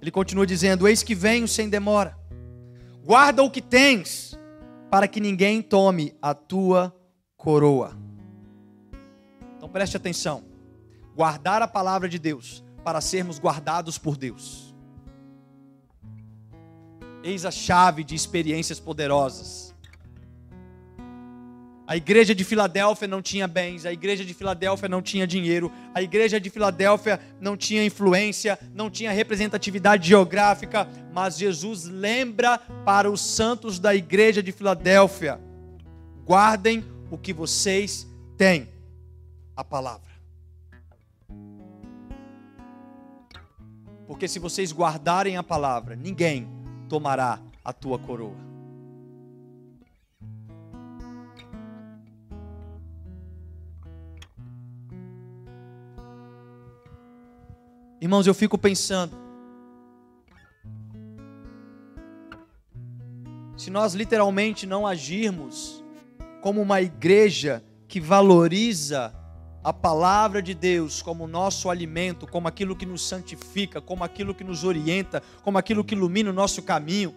Ele 0.00 0.10
continua 0.10 0.46
dizendo: 0.46 0.86
Eis 0.86 1.02
que 1.02 1.14
venho 1.14 1.48
sem 1.48 1.68
demora. 1.68 2.16
Guarda 3.04 3.42
o 3.42 3.50
que 3.50 3.62
tens, 3.62 4.38
para 4.90 5.08
que 5.08 5.20
ninguém 5.20 5.62
tome 5.62 6.14
a 6.20 6.34
tua 6.34 6.94
coroa. 7.36 7.96
Então 9.56 9.68
preste 9.68 9.96
atenção. 9.96 10.44
Guardar 11.14 11.62
a 11.62 11.68
palavra 11.68 12.08
de 12.08 12.18
Deus 12.18 12.62
para 12.84 13.00
sermos 13.00 13.38
guardados 13.38 13.98
por 13.98 14.16
Deus. 14.16 14.74
Eis 17.22 17.44
a 17.44 17.50
chave 17.50 18.04
de 18.04 18.14
experiências 18.14 18.78
poderosas. 18.78 19.74
A 21.88 21.96
igreja 21.96 22.34
de 22.34 22.44
Filadélfia 22.44 23.08
não 23.08 23.22
tinha 23.22 23.48
bens, 23.48 23.86
a 23.86 23.90
igreja 23.90 24.22
de 24.22 24.34
Filadélfia 24.34 24.90
não 24.90 25.00
tinha 25.00 25.26
dinheiro, 25.26 25.72
a 25.94 26.02
igreja 26.02 26.38
de 26.38 26.50
Filadélfia 26.50 27.18
não 27.40 27.56
tinha 27.56 27.82
influência, 27.82 28.58
não 28.74 28.90
tinha 28.90 29.10
representatividade 29.10 30.06
geográfica, 30.06 30.86
mas 31.14 31.38
Jesus 31.38 31.84
lembra 31.84 32.58
para 32.84 33.10
os 33.10 33.22
santos 33.22 33.78
da 33.78 33.94
igreja 33.94 34.42
de 34.42 34.52
Filadélfia: 34.52 35.40
guardem 36.26 36.84
o 37.10 37.16
que 37.16 37.32
vocês 37.32 38.06
têm, 38.36 38.68
a 39.56 39.64
palavra. 39.64 40.12
Porque 44.06 44.28
se 44.28 44.38
vocês 44.38 44.74
guardarem 44.74 45.38
a 45.38 45.42
palavra, 45.42 45.96
ninguém 45.96 46.46
tomará 46.86 47.40
a 47.64 47.72
tua 47.72 47.98
coroa. 47.98 48.47
Irmãos, 58.00 58.28
eu 58.28 58.34
fico 58.34 58.56
pensando, 58.56 59.16
se 63.56 63.70
nós 63.70 63.92
literalmente 63.92 64.66
não 64.66 64.86
agirmos 64.86 65.82
como 66.40 66.62
uma 66.62 66.80
igreja 66.80 67.62
que 67.88 68.00
valoriza 68.00 69.12
a 69.64 69.72
palavra 69.72 70.40
de 70.40 70.54
Deus 70.54 71.02
como 71.02 71.26
nosso 71.26 71.68
alimento, 71.68 72.24
como 72.24 72.46
aquilo 72.46 72.76
que 72.76 72.86
nos 72.86 73.02
santifica, 73.06 73.80
como 73.80 74.04
aquilo 74.04 74.32
que 74.32 74.44
nos 74.44 74.62
orienta, 74.62 75.20
como 75.42 75.58
aquilo 75.58 75.82
que 75.82 75.96
ilumina 75.96 76.30
o 76.30 76.32
nosso 76.32 76.62
caminho. 76.62 77.12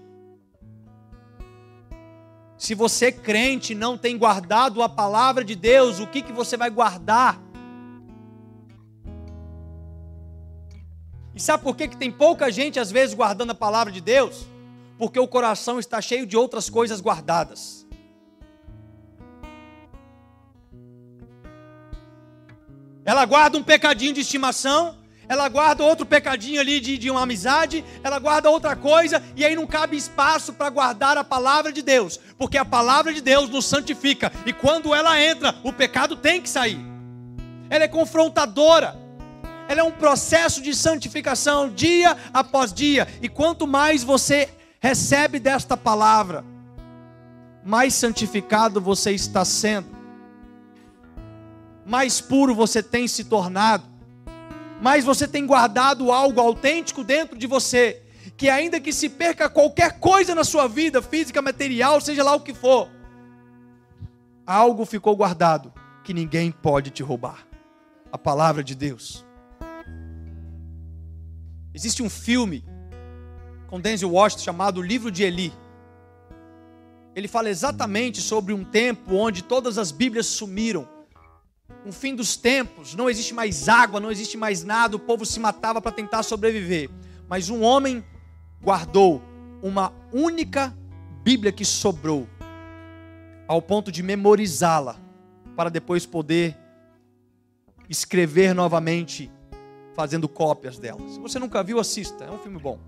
Se 2.58 2.74
você 2.74 3.12
crente 3.12 3.76
não 3.76 4.00
tem 4.00 4.17
guardado 4.17 4.82
a 4.82 4.89
palavra 4.89 5.46
de 5.46 5.56
Deus, 5.56 6.00
o 6.00 6.08
que, 6.08 6.24
que 6.24 6.34
você 6.34 6.58
vai 6.58 6.72
guardar? 6.72 7.51
E 11.36 11.39
sabe 11.39 11.63
por 11.63 11.76
que, 11.76 11.88
que 11.88 11.98
tem 11.98 12.12
pouca 12.12 12.52
gente 12.52 12.80
às 12.80 12.91
vezes 12.91 13.15
guardando 13.15 13.52
a 13.52 13.56
palavra 13.56 13.91
de 13.91 14.02
Deus? 14.02 14.46
Porque 14.98 15.20
o 15.20 15.28
coração 15.28 15.80
está 15.80 16.02
cheio 16.02 16.26
de 16.26 16.36
outras 16.36 16.70
coisas 16.70 17.00
guardadas. 17.00 17.86
Ela 23.04 23.26
guarda 23.26 23.58
um 23.58 23.63
pecadinho 23.63 24.13
de 24.13 24.22
estimação, 24.22 24.96
ela 25.28 25.48
guarda 25.48 25.84
outro 25.84 26.06
pecadinho 26.06 26.60
ali 26.60 26.80
de, 26.80 26.98
de 26.98 27.10
uma 27.10 27.24
amizade, 27.24 27.84
ela 28.04 28.20
guarda 28.20 28.50
outra 28.50 28.76
coisa, 28.76 29.24
e 29.36 29.44
aí 29.44 29.56
não 29.56 29.65
cabe 29.65 29.98
espaço 29.98 30.54
para 30.54 30.70
guardar 30.70 31.17
a 31.17 31.24
palavra 31.24 31.72
de 31.72 31.82
Deus, 31.82 32.20
porque 32.38 32.58
a 32.58 32.65
palavra 32.65 33.13
de 33.13 33.22
Deus 33.22 33.50
nos 33.50 33.65
santifica, 33.65 34.32
e 34.46 34.54
quando 34.54 34.94
ela 34.94 35.19
entra, 35.19 35.56
o 35.63 35.73
pecado 35.73 36.15
tem 36.15 36.42
que 36.42 36.50
sair. 36.50 36.79
Ela 37.69 37.86
é 37.86 37.88
confrontadora, 37.88 39.00
ela 39.72 39.82
é 39.82 39.84
um 39.84 39.92
processo 39.92 40.62
de 40.62 40.76
santificação 40.76 41.69
dia 41.69 42.17
após 42.34 42.74
dia, 42.74 43.08
e 43.22 43.30
quanto 43.30 43.65
mais 43.65 44.04
você 44.04 44.50
recebe 44.80 45.40
desta 45.40 45.78
palavra, 45.78 46.44
mais 47.63 47.94
santificado 47.94 48.82
você 48.82 49.12
está 49.12 49.46
sendo 49.46 50.02
mais 51.86 52.22
puro 52.22 52.54
você 52.54 52.82
tem 52.82 53.08
se 53.08 53.26
tornado, 53.26 53.84
mais 54.82 55.04
você 55.04 55.28
tem 55.28 55.46
guardado 55.46 56.12
algo 56.12 56.40
autêntico 56.40 57.04
dentro 57.04 57.38
de 57.38 57.48
você, 57.48 58.02
que 58.38 58.50
ainda 58.50 58.80
que 58.80 58.94
se 58.94 59.10
perca 59.10 59.50
qualquer 59.50 60.00
coisa 60.00 60.34
na 60.34 60.44
sua 60.44 60.67
vida, 60.67 61.02
física, 61.02 61.42
material, 61.42 62.00
seja 62.00 62.24
lá 62.24 62.34
o 62.34 62.40
que 62.40 62.54
for, 62.54 62.90
algo 64.46 64.86
ficou 64.86 65.15
guardado 65.15 65.74
que 66.04 66.13
ninguém 66.13 66.52
pode 66.52 66.90
te 66.90 67.04
roubar. 67.04 67.46
A 68.12 68.17
palavra 68.17 68.63
de 68.63 68.76
Deus. 68.76 69.26
Existe 71.74 72.04
um 72.04 72.10
filme 72.10 72.63
com 73.67 73.80
Denzel 73.80 74.12
Washington 74.12 74.44
chamado 74.44 74.80
O 74.80 74.84
Livro 74.84 75.10
de 75.10 75.24
Eli. 75.24 75.54
ele 77.15 77.28
fala 77.28 77.50
exatamente 77.50 78.22
sobre 78.22 78.54
um 78.54 78.63
tempo 78.63 79.15
onde 79.15 79.44
todas 79.44 79.78
as 79.78 79.92
Bíblias 79.92 80.26
sumiram. 80.26 80.88
Um 81.86 81.92
fim 81.92 82.15
dos 82.15 82.36
tempos, 82.36 82.94
não 82.94 83.10
existe 83.10 83.34
mais 83.34 83.67
água, 83.69 84.00
não 84.00 84.12
existe 84.12 84.38
mais 84.38 84.63
nada, 84.63 84.96
o 84.96 85.00
povo 85.00 85.26
se 85.26 85.40
matava 85.40 85.82
para 85.82 85.92
tentar 85.92 86.24
sobreviver. 86.24 86.90
Mas 87.28 87.50
um 87.50 87.62
homem 87.62 88.04
guardou 88.62 89.22
uma 89.63 89.94
única 90.12 90.76
Bíblia 91.24 91.52
que 91.52 91.63
sobrou, 91.63 92.28
ao 93.48 93.62
ponto 93.62 93.92
de 93.92 94.04
memorizá-la, 94.04 94.98
para 95.56 95.69
depois 95.69 96.06
poder 96.06 96.58
escrever 97.90 98.54
novamente, 98.54 99.32
fazendo 99.94 100.27
cópias 100.27 100.77
dela. 100.77 101.00
Se 101.10 101.19
você 101.19 101.39
nunca 101.39 101.63
viu, 101.63 101.79
assista, 101.79 102.23
é 102.23 102.31
um 102.31 102.37
filme 102.37 102.60
bom. 102.60 102.79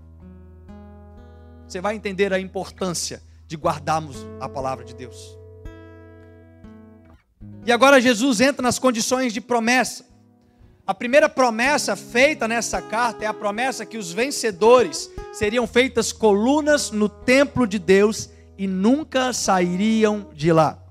Você 1.66 1.80
vai 1.80 1.94
entender 1.94 2.32
a 2.32 2.38
importância 2.38 3.22
de 3.46 3.56
guardarmos 3.56 4.26
a 4.40 4.48
palavra 4.48 4.84
de 4.84 4.94
Deus. 4.94 5.38
E 7.66 7.72
agora 7.72 8.00
Jesus 8.00 8.40
entra 8.40 8.62
nas 8.62 8.78
condições 8.78 9.32
de 9.32 9.40
promessa. 9.40 10.04
A 10.86 10.92
primeira 10.92 11.30
promessa 11.30 11.96
feita 11.96 12.46
nessa 12.46 12.82
carta 12.82 13.24
é 13.24 13.26
a 13.26 13.32
promessa 13.32 13.86
que 13.86 13.96
os 13.96 14.12
vencedores 14.12 15.10
seriam 15.32 15.66
feitas 15.66 16.12
colunas 16.12 16.90
no 16.90 17.08
templo 17.08 17.66
de 17.66 17.78
Deus 17.78 18.28
e 18.58 18.66
nunca 18.66 19.32
sairiam 19.32 20.28
de 20.34 20.52
lá. 20.52 20.83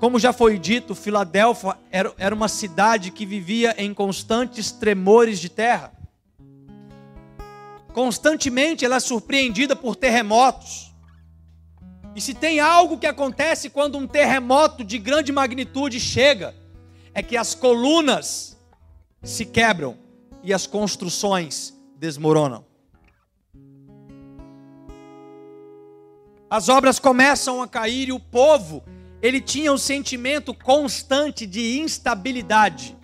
Como 0.00 0.18
já 0.18 0.32
foi 0.32 0.58
dito, 0.58 0.94
Filadélfia 0.94 1.76
era 1.90 2.34
uma 2.34 2.48
cidade 2.48 3.10
que 3.10 3.26
vivia 3.26 3.74
em 3.76 3.92
constantes 3.92 4.70
tremores 4.70 5.40
de 5.40 5.48
terra. 5.48 5.92
Constantemente 7.92 8.84
ela 8.84 8.96
é 8.96 9.00
surpreendida 9.00 9.74
por 9.74 9.96
terremotos. 9.96 10.94
E 12.14 12.20
se 12.20 12.32
tem 12.32 12.60
algo 12.60 12.96
que 12.96 13.06
acontece 13.08 13.68
quando 13.70 13.98
um 13.98 14.06
terremoto 14.06 14.84
de 14.84 14.98
grande 14.98 15.32
magnitude 15.32 15.98
chega, 15.98 16.54
é 17.12 17.20
que 17.20 17.36
as 17.36 17.56
colunas 17.56 18.56
se 19.22 19.44
quebram 19.44 19.96
e 20.44 20.54
as 20.54 20.64
construções 20.64 21.76
desmoronam. 21.96 22.64
As 26.48 26.68
obras 26.68 27.00
começam 27.00 27.60
a 27.60 27.66
cair 27.66 28.08
e 28.08 28.12
o 28.12 28.20
povo, 28.20 28.82
ele 29.20 29.40
tinha 29.40 29.72
um 29.72 29.78
sentimento 29.78 30.54
constante 30.54 31.46
de 31.46 31.80
instabilidade. 31.80 32.96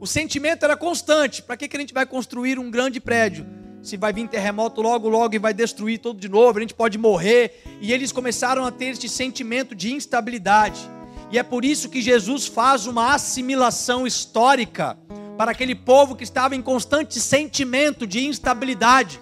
O 0.00 0.06
sentimento 0.06 0.64
era 0.64 0.76
constante. 0.76 1.42
Para 1.42 1.56
que, 1.56 1.68
que 1.68 1.76
a 1.76 1.80
gente 1.80 1.92
vai 1.92 2.06
construir 2.06 2.58
um 2.58 2.70
grande 2.70 3.00
prédio? 3.00 3.46
Se 3.82 3.96
vai 3.96 4.12
vir 4.12 4.28
terremoto 4.28 4.80
logo, 4.80 5.08
logo 5.08 5.34
e 5.34 5.38
vai 5.38 5.52
destruir 5.52 5.98
tudo 5.98 6.20
de 6.20 6.28
novo, 6.28 6.58
a 6.58 6.60
gente 6.60 6.74
pode 6.74 6.96
morrer. 6.96 7.62
E 7.80 7.92
eles 7.92 8.12
começaram 8.12 8.64
a 8.64 8.70
ter 8.70 8.86
este 8.86 9.08
sentimento 9.08 9.74
de 9.74 9.92
instabilidade. 9.92 10.80
E 11.30 11.38
é 11.38 11.42
por 11.42 11.64
isso 11.64 11.88
que 11.88 12.00
Jesus 12.00 12.46
faz 12.46 12.86
uma 12.86 13.14
assimilação 13.14 14.06
histórica 14.06 14.96
para 15.36 15.50
aquele 15.50 15.74
povo 15.74 16.16
que 16.16 16.24
estava 16.24 16.56
em 16.56 16.62
constante 16.62 17.20
sentimento 17.20 18.06
de 18.06 18.26
instabilidade, 18.26 19.20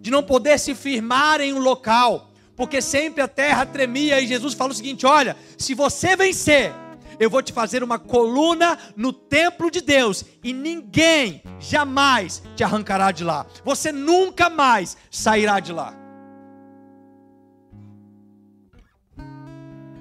de 0.00 0.10
não 0.10 0.22
poder 0.22 0.58
se 0.58 0.74
firmar 0.74 1.40
em 1.40 1.52
um 1.52 1.58
local, 1.58 2.27
porque 2.58 2.82
sempre 2.82 3.22
a 3.22 3.28
terra 3.28 3.64
tremia. 3.64 4.20
E 4.20 4.26
Jesus 4.26 4.52
fala 4.52 4.72
o 4.72 4.74
seguinte: 4.74 5.06
olha, 5.06 5.36
se 5.56 5.74
você 5.74 6.16
vencer, 6.16 6.72
eu 7.20 7.30
vou 7.30 7.40
te 7.40 7.52
fazer 7.52 7.84
uma 7.84 8.00
coluna 8.00 8.76
no 8.96 9.12
templo 9.12 9.70
de 9.70 9.80
Deus 9.80 10.24
e 10.42 10.52
ninguém 10.52 11.40
jamais 11.60 12.42
te 12.56 12.64
arrancará 12.64 13.12
de 13.12 13.22
lá. 13.22 13.46
Você 13.64 13.92
nunca 13.92 14.50
mais 14.50 14.96
sairá 15.08 15.60
de 15.60 15.72
lá. 15.72 15.94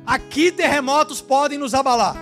Aqui 0.04 0.52
terremotos 0.52 1.22
podem 1.22 1.60
nos 1.60 1.76
abalar. 1.76 2.16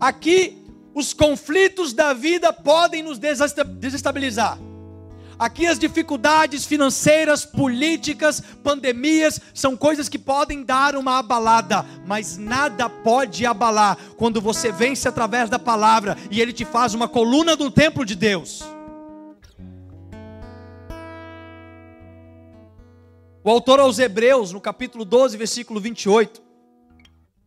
Aqui 0.00 0.64
os 0.94 1.12
conflitos 1.12 1.92
da 1.92 2.14
vida 2.14 2.52
podem 2.54 3.02
nos 3.02 3.18
desestabilizar. 3.18 4.58
Aqui 5.40 5.66
as 5.66 5.78
dificuldades 5.78 6.66
financeiras, 6.66 7.46
políticas, 7.46 8.42
pandemias, 8.62 9.40
são 9.54 9.74
coisas 9.74 10.06
que 10.06 10.18
podem 10.18 10.62
dar 10.62 10.94
uma 10.94 11.18
abalada, 11.18 11.82
mas 12.06 12.36
nada 12.36 12.90
pode 12.90 13.46
abalar 13.46 13.96
quando 14.18 14.38
você 14.38 14.70
vence 14.70 15.08
através 15.08 15.48
da 15.48 15.58
palavra 15.58 16.14
e 16.30 16.42
ele 16.42 16.52
te 16.52 16.66
faz 16.66 16.92
uma 16.92 17.08
coluna 17.08 17.56
do 17.56 17.70
templo 17.70 18.04
de 18.04 18.14
Deus. 18.14 18.62
O 23.42 23.48
autor 23.48 23.80
aos 23.80 23.98
Hebreus, 23.98 24.52
no 24.52 24.60
capítulo 24.60 25.06
12, 25.06 25.38
versículo 25.38 25.80
28, 25.80 26.42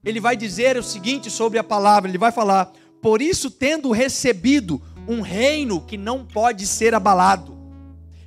ele 0.03 0.19
vai 0.19 0.35
dizer 0.35 0.77
o 0.77 0.83
seguinte 0.83 1.29
sobre 1.29 1.59
a 1.59 1.63
palavra: 1.63 2.09
ele 2.09 2.17
vai 2.17 2.31
falar, 2.31 2.73
por 3.03 3.21
isso, 3.21 3.51
tendo 3.51 3.91
recebido 3.91 4.81
um 5.07 5.21
reino 5.21 5.79
que 5.79 5.95
não 5.95 6.25
pode 6.25 6.65
ser 6.65 6.95
abalado, 6.95 7.61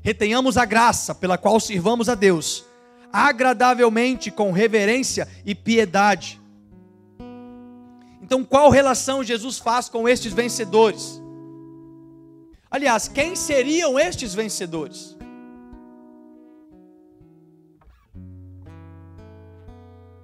retenhamos 0.07 0.57
a 0.57 0.65
graça 0.65 1.13
pela 1.13 1.37
qual 1.37 1.59
sirvamos 1.59 2.09
a 2.09 2.15
Deus, 2.15 2.65
agradavelmente, 3.13 4.31
com 4.31 4.53
reverência 4.53 5.27
e 5.45 5.53
piedade. 5.53 6.41
Então, 8.23 8.45
qual 8.45 8.71
relação 8.71 9.25
Jesus 9.25 9.59
faz 9.59 9.89
com 9.89 10.09
estes 10.09 10.33
vencedores? 10.33 11.21
Aliás, 12.71 13.09
quem 13.09 13.35
seriam 13.35 13.99
estes 13.99 14.33
vencedores? 14.33 15.17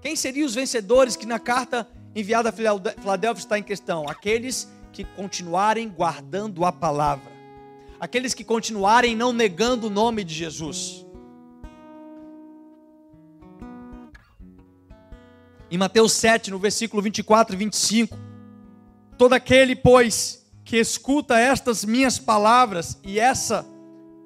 Quem 0.01 0.15
seriam 0.15 0.47
os 0.47 0.55
vencedores 0.55 1.17
que 1.17 1.27
na 1.27 1.41
carta 1.41 1.89
enviada 2.15 2.51
a 2.51 2.53
Filadélfia 2.53 3.43
está 3.43 3.59
em 3.59 3.65
questão? 3.65 4.09
Aqueles 4.09 4.69
que 4.93 5.03
continuarem 5.03 5.89
guardando 5.89 6.65
a 6.65 6.71
palavra 6.71 7.32
aqueles 8.03 8.35
que 8.35 8.43
continuarem 8.43 9.15
não 9.15 9.33
negando 9.33 9.87
o 9.87 9.91
nome 9.91 10.25
de 10.25 10.35
Jesus. 10.35 11.07
Em 15.71 15.79
Mateus 15.79 16.11
7, 16.15 16.51
no 16.51 16.59
versículo 16.59 17.01
24 17.01 17.55
e 17.55 17.59
25, 17.59 18.19
todo 19.17 19.35
aquele, 19.35 19.77
pois, 19.77 20.45
que 20.65 20.79
escuta 20.79 21.39
estas 21.39 21.85
minhas 21.85 22.19
palavras 22.19 22.99
e 23.05 23.21
essa 23.21 23.65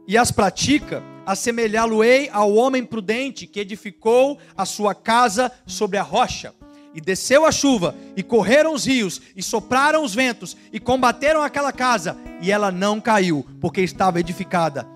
e 0.08 0.16
as 0.16 0.32
pratica, 0.32 1.02
assemelhá-lo-ei 1.26 2.30
ao 2.30 2.54
homem 2.54 2.82
prudente 2.82 3.46
que 3.46 3.60
edificou 3.60 4.38
a 4.56 4.64
sua 4.64 4.94
casa 4.94 5.52
sobre 5.66 5.98
a 5.98 6.02
rocha. 6.02 6.54
E 6.96 7.00
desceu 7.00 7.44
a 7.44 7.52
chuva, 7.52 7.94
e 8.16 8.22
correram 8.22 8.72
os 8.72 8.86
rios, 8.86 9.20
e 9.36 9.42
sopraram 9.42 10.02
os 10.02 10.14
ventos, 10.14 10.56
e 10.72 10.80
combateram 10.80 11.42
aquela 11.42 11.70
casa, 11.70 12.16
e 12.40 12.50
ela 12.50 12.72
não 12.72 13.02
caiu, 13.02 13.46
porque 13.60 13.82
estava 13.82 14.18
edificada. 14.18 14.88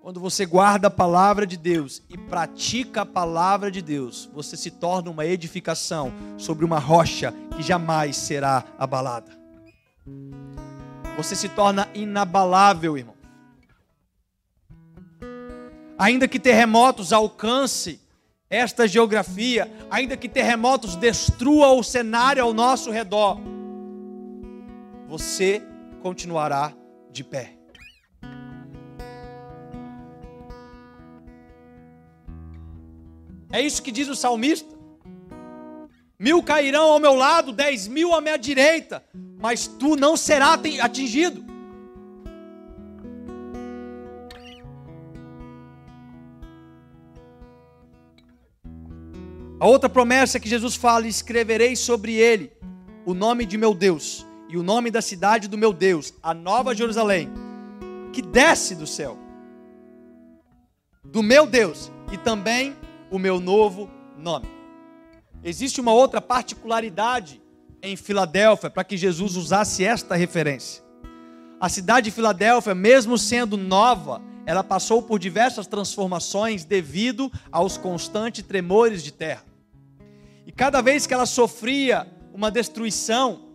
Quando 0.00 0.18
você 0.20 0.46
guarda 0.46 0.88
a 0.88 0.90
palavra 0.90 1.46
de 1.46 1.58
Deus 1.58 2.02
e 2.08 2.16
pratica 2.16 3.02
a 3.02 3.06
palavra 3.06 3.70
de 3.70 3.82
Deus, 3.82 4.30
você 4.32 4.56
se 4.56 4.70
torna 4.70 5.10
uma 5.10 5.26
edificação 5.26 6.10
sobre 6.38 6.64
uma 6.64 6.78
rocha 6.78 7.34
que 7.54 7.62
jamais 7.62 8.16
será 8.16 8.64
abalada. 8.78 9.30
Você 11.16 11.36
se 11.36 11.48
torna 11.50 11.88
inabalável, 11.94 12.96
irmão. 12.96 13.13
Ainda 15.98 16.26
que 16.26 16.38
terremotos 16.38 17.12
alcance 17.12 18.00
esta 18.50 18.86
geografia, 18.86 19.70
ainda 19.90 20.16
que 20.16 20.28
terremotos 20.28 20.96
destruam 20.96 21.78
o 21.78 21.84
cenário 21.84 22.42
ao 22.42 22.52
nosso 22.52 22.90
redor, 22.90 23.38
você 25.08 25.62
continuará 26.02 26.72
de 27.10 27.22
pé. 27.22 27.54
É 33.52 33.60
isso 33.60 33.82
que 33.82 33.92
diz 33.92 34.08
o 34.08 34.16
salmista. 34.16 34.74
Mil 36.18 36.42
cairão 36.42 36.90
ao 36.90 36.98
meu 36.98 37.14
lado, 37.14 37.52
dez 37.52 37.86
mil 37.86 38.12
à 38.12 38.20
minha 38.20 38.36
direita, 38.36 39.04
mas 39.40 39.66
tu 39.68 39.94
não 39.94 40.16
serás 40.16 40.60
atingido. 40.80 41.53
A 49.58 49.66
outra 49.66 49.88
promessa 49.88 50.40
que 50.40 50.48
Jesus 50.48 50.74
fala: 50.74 51.06
escreverei 51.06 51.76
sobre 51.76 52.14
ele 52.14 52.52
o 53.04 53.14
nome 53.14 53.46
de 53.46 53.56
meu 53.56 53.74
Deus 53.74 54.26
e 54.48 54.56
o 54.56 54.62
nome 54.62 54.90
da 54.90 55.02
cidade 55.02 55.48
do 55.48 55.58
meu 55.58 55.72
Deus, 55.72 56.12
a 56.22 56.34
nova 56.34 56.74
Jerusalém, 56.74 57.30
que 58.12 58.22
desce 58.22 58.74
do 58.74 58.86
céu, 58.86 59.18
do 61.04 61.22
meu 61.22 61.46
Deus, 61.46 61.90
e 62.12 62.16
também 62.16 62.76
o 63.10 63.18
meu 63.18 63.40
novo 63.40 63.90
nome. 64.18 64.48
Existe 65.42 65.80
uma 65.80 65.92
outra 65.92 66.20
particularidade 66.20 67.42
em 67.82 67.96
Filadélfia 67.96 68.70
para 68.70 68.84
que 68.84 68.96
Jesus 68.96 69.36
usasse 69.36 69.84
esta 69.84 70.14
referência. 70.14 70.82
A 71.60 71.68
cidade 71.68 72.06
de 72.06 72.10
Filadélfia, 72.10 72.74
mesmo 72.74 73.18
sendo 73.18 73.56
nova, 73.56 74.22
ela 74.46 74.62
passou 74.62 75.02
por 75.02 75.18
diversas 75.18 75.66
transformações 75.66 76.64
devido 76.64 77.30
aos 77.50 77.76
constantes 77.76 78.44
tremores 78.44 79.02
de 79.02 79.12
terra. 79.12 79.44
E 80.46 80.52
cada 80.52 80.80
vez 80.80 81.06
que 81.06 81.14
ela 81.14 81.26
sofria 81.26 82.06
uma 82.32 82.50
destruição, 82.50 83.48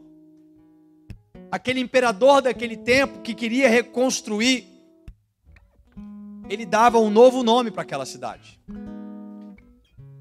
aquele 1.52 1.80
imperador 1.80 2.42
daquele 2.42 2.76
tempo 2.76 3.22
que 3.22 3.34
queria 3.34 3.70
reconstruir, 3.70 4.68
ele 6.50 6.66
dava 6.66 6.98
um 6.98 7.10
novo 7.10 7.44
nome 7.44 7.70
para 7.70 7.84
aquela 7.84 8.06
cidade. 8.06 8.60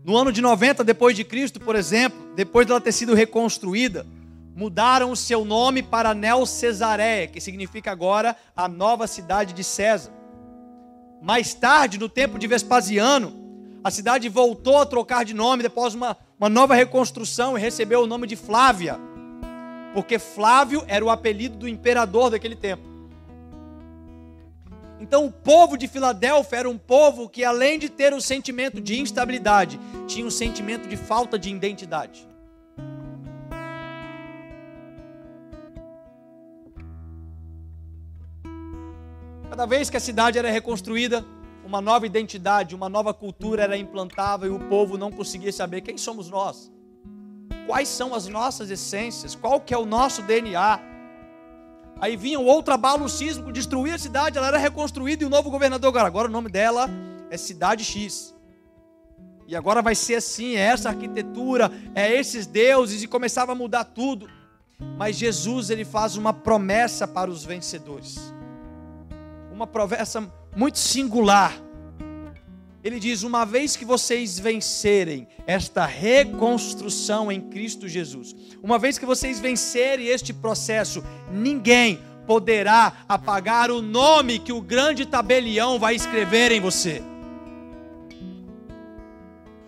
No 0.04 0.16
ano 0.16 0.32
de 0.32 0.40
90 0.42 0.84
depois 0.84 1.16
de 1.16 1.24
Cristo, 1.24 1.58
por 1.60 1.74
exemplo, 1.74 2.34
depois 2.34 2.66
dela 2.66 2.80
ter 2.80 2.92
sido 2.92 3.14
reconstruída, 3.14 4.06
mudaram 4.54 5.12
o 5.12 5.16
seu 5.16 5.44
nome 5.44 5.82
para 5.82 6.14
Neo 6.14 6.44
Cesareia, 6.44 7.28
que 7.28 7.40
significa 7.40 7.92
agora 7.92 8.36
a 8.56 8.66
nova 8.68 9.06
cidade 9.06 9.54
de 9.54 9.62
César. 9.62 10.17
Mais 11.20 11.52
tarde, 11.54 11.98
no 11.98 12.08
tempo 12.08 12.38
de 12.38 12.46
Vespasiano, 12.46 13.32
a 13.82 13.90
cidade 13.90 14.28
voltou 14.28 14.78
a 14.78 14.86
trocar 14.86 15.24
de 15.24 15.34
nome 15.34 15.62
depois 15.62 15.94
uma, 15.94 16.16
uma 16.38 16.48
nova 16.48 16.74
reconstrução 16.74 17.56
e 17.56 17.60
recebeu 17.60 18.02
o 18.02 18.06
nome 18.06 18.26
de 18.26 18.36
Flávia, 18.36 18.98
porque 19.94 20.18
Flávio 20.18 20.84
era 20.86 21.04
o 21.04 21.10
apelido 21.10 21.56
do 21.56 21.68
imperador 21.68 22.30
daquele 22.30 22.54
tempo. 22.54 22.86
Então, 25.00 25.26
o 25.26 25.32
povo 25.32 25.76
de 25.76 25.86
Filadélfia 25.86 26.58
era 26.58 26.68
um 26.68 26.76
povo 26.76 27.28
que, 27.28 27.44
além 27.44 27.78
de 27.78 27.88
ter 27.88 28.12
o 28.12 28.16
um 28.16 28.20
sentimento 28.20 28.80
de 28.80 29.00
instabilidade, 29.00 29.78
tinha 30.06 30.26
um 30.26 30.30
sentimento 30.30 30.88
de 30.88 30.96
falta 30.96 31.38
de 31.38 31.50
identidade. 31.50 32.27
Cada 39.48 39.64
vez 39.64 39.88
que 39.88 39.96
a 39.96 40.00
cidade 40.00 40.38
era 40.38 40.50
reconstruída, 40.50 41.24
uma 41.64 41.80
nova 41.80 42.06
identidade, 42.06 42.74
uma 42.74 42.88
nova 42.88 43.14
cultura 43.14 43.62
era 43.62 43.78
implantada 43.78 44.46
e 44.46 44.50
o 44.50 44.60
povo 44.68 44.98
não 44.98 45.10
conseguia 45.10 45.52
saber 45.52 45.80
quem 45.80 45.96
somos 45.96 46.28
nós. 46.28 46.70
Quais 47.66 47.88
são 47.88 48.14
as 48.14 48.28
nossas 48.28 48.70
essências? 48.70 49.34
Qual 49.34 49.60
que 49.60 49.72
é 49.72 49.78
o 49.78 49.86
nosso 49.86 50.22
DNA? 50.22 50.80
Aí 51.98 52.16
vinha 52.16 52.38
um 52.38 52.44
outro 52.44 52.74
abalo 52.74 53.08
sísmico, 53.08 53.50
destruía 53.50 53.94
a 53.94 53.98
cidade, 53.98 54.36
ela 54.36 54.48
era 54.48 54.58
reconstruída 54.58 55.24
e 55.24 55.26
o 55.26 55.30
novo 55.30 55.50
governador, 55.50 55.88
agora, 55.88 56.06
agora 56.06 56.28
o 56.28 56.30
nome 56.32 56.50
dela 56.50 56.88
é 57.30 57.36
Cidade 57.36 57.84
X. 57.84 58.34
E 59.46 59.56
agora 59.56 59.80
vai 59.80 59.94
ser 59.94 60.16
assim, 60.16 60.56
é 60.56 60.60
essa 60.60 60.90
arquitetura, 60.90 61.72
é 61.94 62.14
esses 62.14 62.46
deuses, 62.46 63.02
e 63.02 63.08
começava 63.08 63.52
a 63.52 63.54
mudar 63.54 63.84
tudo. 63.84 64.28
Mas 64.96 65.16
Jesus, 65.16 65.70
ele 65.70 65.86
faz 65.86 66.16
uma 66.16 66.34
promessa 66.34 67.08
para 67.08 67.30
os 67.30 67.44
vencedores 67.44 68.37
uma 69.58 69.66
promessa 69.66 70.32
muito 70.56 70.78
singular. 70.78 71.52
Ele 72.82 73.00
diz: 73.00 73.24
Uma 73.24 73.44
vez 73.44 73.74
que 73.74 73.84
vocês 73.84 74.38
vencerem 74.38 75.26
esta 75.46 75.84
reconstrução 75.84 77.30
em 77.30 77.40
Cristo 77.40 77.88
Jesus, 77.88 78.36
uma 78.62 78.78
vez 78.78 78.98
que 78.98 79.04
vocês 79.04 79.40
vencerem 79.40 80.06
este 80.06 80.32
processo, 80.32 81.04
ninguém 81.32 82.00
poderá 82.24 83.04
apagar 83.08 83.70
o 83.70 83.82
nome 83.82 84.38
que 84.38 84.52
o 84.52 84.60
grande 84.60 85.04
tabelião 85.04 85.76
vai 85.78 85.96
escrever 85.96 86.52
em 86.52 86.60
você. 86.60 87.02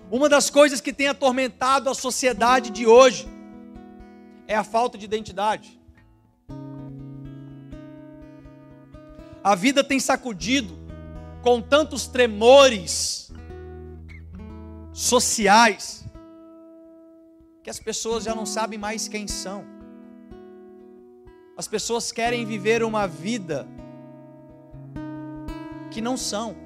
Uma 0.09 0.29
das 0.29 0.51
coisas 0.51 0.81
que 0.81 0.93
tem 0.93 1.09
atormentado 1.09 1.91
a 1.91 1.95
sociedade 1.95 2.71
de 2.71 2.87
hoje 2.87 3.29
é 4.47 4.55
a 4.55 4.63
falta 4.63 4.97
de 4.97 5.05
identidade. 5.05 5.80
A 9.43 9.55
vida 9.55 9.83
tem 9.83 9.99
sacudido 9.99 10.79
com 11.43 11.63
tantos 11.63 12.07
tremores 12.07 13.33
sociais 14.93 16.05
que 17.63 17.71
as 17.71 17.79
pessoas 17.79 18.25
já 18.25 18.35
não 18.35 18.45
sabem 18.45 18.79
mais 18.79 19.09
quem 19.09 19.27
são. 19.27 19.65
As 21.57 21.67
pessoas 21.67 22.13
querem 22.13 22.45
viver 22.45 22.83
uma 22.83 23.07
vida 23.07 23.67
que 25.91 26.01
não 26.01 26.17
são. 26.17 26.57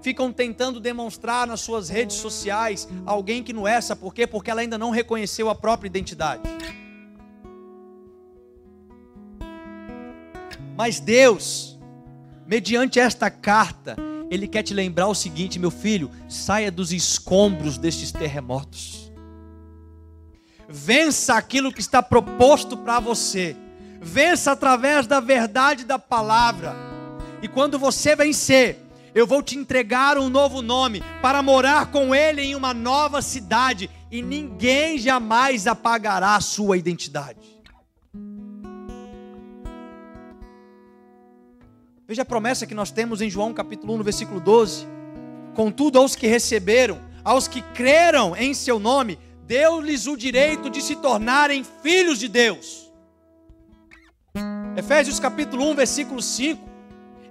Ficam 0.00 0.32
tentando 0.32 0.80
demonstrar 0.80 1.46
nas 1.46 1.60
suas 1.60 1.88
redes 1.88 2.16
sociais 2.16 2.88
alguém 3.06 3.42
que 3.42 3.52
não 3.52 3.68
é, 3.68 3.80
sabe 3.80 4.00
por 4.00 4.12
quê? 4.12 4.26
Porque 4.26 4.50
ela 4.50 4.60
ainda 4.60 4.76
não 4.76 4.90
reconheceu 4.90 5.48
a 5.48 5.54
própria 5.54 5.86
identidade. 5.86 6.42
Mas 10.76 10.98
Deus, 10.98 11.71
mediante 12.46 12.98
esta 12.98 13.30
carta, 13.30 13.96
ele 14.30 14.48
quer 14.48 14.62
te 14.62 14.72
lembrar 14.72 15.08
o 15.08 15.14
seguinte, 15.14 15.58
meu 15.58 15.70
filho: 15.70 16.10
saia 16.28 16.70
dos 16.70 16.92
escombros 16.92 17.76
destes 17.76 18.10
terremotos. 18.12 19.12
Vença 20.68 21.34
aquilo 21.34 21.72
que 21.72 21.80
está 21.80 22.02
proposto 22.02 22.76
para 22.76 22.98
você. 22.98 23.54
Vença 24.00 24.52
através 24.52 25.06
da 25.06 25.20
verdade 25.20 25.84
da 25.84 25.98
palavra. 25.98 26.74
E 27.42 27.48
quando 27.48 27.78
você 27.78 28.16
vencer, 28.16 28.78
eu 29.14 29.26
vou 29.26 29.42
te 29.42 29.56
entregar 29.56 30.16
um 30.16 30.30
novo 30.30 30.62
nome 30.62 31.02
para 31.20 31.42
morar 31.42 31.90
com 31.90 32.14
ele 32.14 32.40
em 32.40 32.54
uma 32.54 32.72
nova 32.72 33.20
cidade 33.20 33.90
e 34.10 34.22
ninguém 34.22 34.98
jamais 34.98 35.66
apagará 35.66 36.36
a 36.36 36.40
sua 36.40 36.78
identidade. 36.78 37.38
Veja 42.06 42.22
a 42.22 42.24
promessa 42.24 42.66
que 42.66 42.74
nós 42.74 42.90
temos 42.90 43.20
em 43.20 43.30
João 43.30 43.54
capítulo 43.54 43.94
1, 43.94 43.98
no 43.98 44.04
versículo 44.04 44.40
12. 44.40 44.86
Contudo, 45.54 45.98
aos 45.98 46.16
que 46.16 46.26
receberam, 46.26 47.00
aos 47.22 47.46
que 47.46 47.62
creram 47.74 48.36
em 48.36 48.52
seu 48.54 48.80
nome, 48.80 49.18
deu-lhes 49.46 50.06
o 50.06 50.16
direito 50.16 50.68
de 50.68 50.82
se 50.82 50.96
tornarem 50.96 51.64
filhos 51.82 52.18
de 52.18 52.26
Deus. 52.26 52.92
Efésios 54.76 55.20
capítulo 55.20 55.70
1, 55.70 55.74
versículo 55.76 56.20
5. 56.20 56.60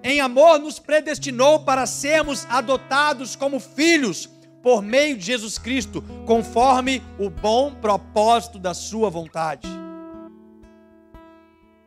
Em 0.03 0.21
amor 0.21 0.57
nos 0.57 0.79
predestinou 0.79 1.59
para 1.59 1.85
sermos 1.85 2.47
adotados 2.49 3.35
como 3.35 3.59
filhos 3.59 4.29
por 4.63 4.81
meio 4.81 5.17
de 5.17 5.25
Jesus 5.25 5.57
Cristo, 5.57 6.01
conforme 6.25 7.03
o 7.19 7.29
bom 7.29 7.73
propósito 7.73 8.57
da 8.57 8.73
sua 8.73 9.09
vontade. 9.09 9.67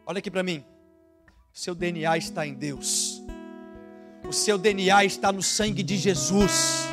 Olha 0.06 0.18
aqui 0.18 0.30
para 0.30 0.42
mim. 0.42 0.64
Seu 1.56 1.72
DNA 1.72 2.18
está 2.18 2.44
em 2.44 2.52
Deus. 2.52 3.22
O 4.28 4.32
seu 4.32 4.58
DNA 4.58 5.04
está 5.04 5.30
no 5.30 5.40
sangue 5.40 5.84
de 5.84 5.96
Jesus. 5.96 6.88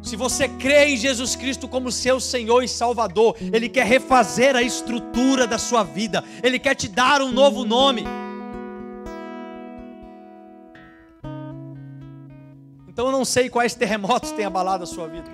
Se 0.00 0.16
você 0.16 0.48
crê 0.48 0.86
em 0.86 0.96
Jesus 0.96 1.36
Cristo 1.36 1.68
como 1.68 1.92
seu 1.92 2.18
Senhor 2.18 2.62
e 2.62 2.68
Salvador, 2.68 3.36
Ele 3.38 3.68
quer 3.68 3.84
refazer 3.84 4.56
a 4.56 4.62
estrutura 4.62 5.46
da 5.46 5.58
sua 5.58 5.82
vida, 5.82 6.24
Ele 6.42 6.58
quer 6.58 6.74
te 6.74 6.88
dar 6.88 7.20
um 7.20 7.30
novo 7.30 7.66
nome. 7.66 8.04
Então 12.88 13.04
eu 13.06 13.12
não 13.12 13.26
sei 13.26 13.50
quais 13.50 13.74
terremotos 13.74 14.32
têm 14.32 14.46
abalado 14.46 14.84
a 14.84 14.86
sua 14.86 15.06
vida, 15.06 15.30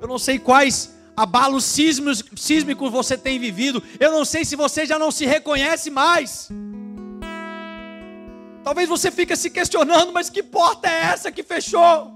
eu 0.00 0.08
não 0.08 0.18
sei 0.18 0.40
quais 0.40 0.97
abalos 1.18 1.64
sísmicos, 1.64 2.22
sísmicos 2.36 2.92
você 2.92 3.18
tem 3.18 3.40
vivido. 3.40 3.82
Eu 3.98 4.12
não 4.12 4.24
sei 4.24 4.44
se 4.44 4.54
você 4.54 4.86
já 4.86 4.98
não 5.00 5.10
se 5.10 5.26
reconhece 5.26 5.90
mais. 5.90 6.48
Talvez 8.62 8.88
você 8.88 9.10
fique 9.10 9.34
se 9.34 9.50
questionando, 9.50 10.12
mas 10.12 10.30
que 10.30 10.44
porta 10.44 10.86
é 10.86 11.06
essa 11.06 11.32
que 11.32 11.42
fechou? 11.42 12.14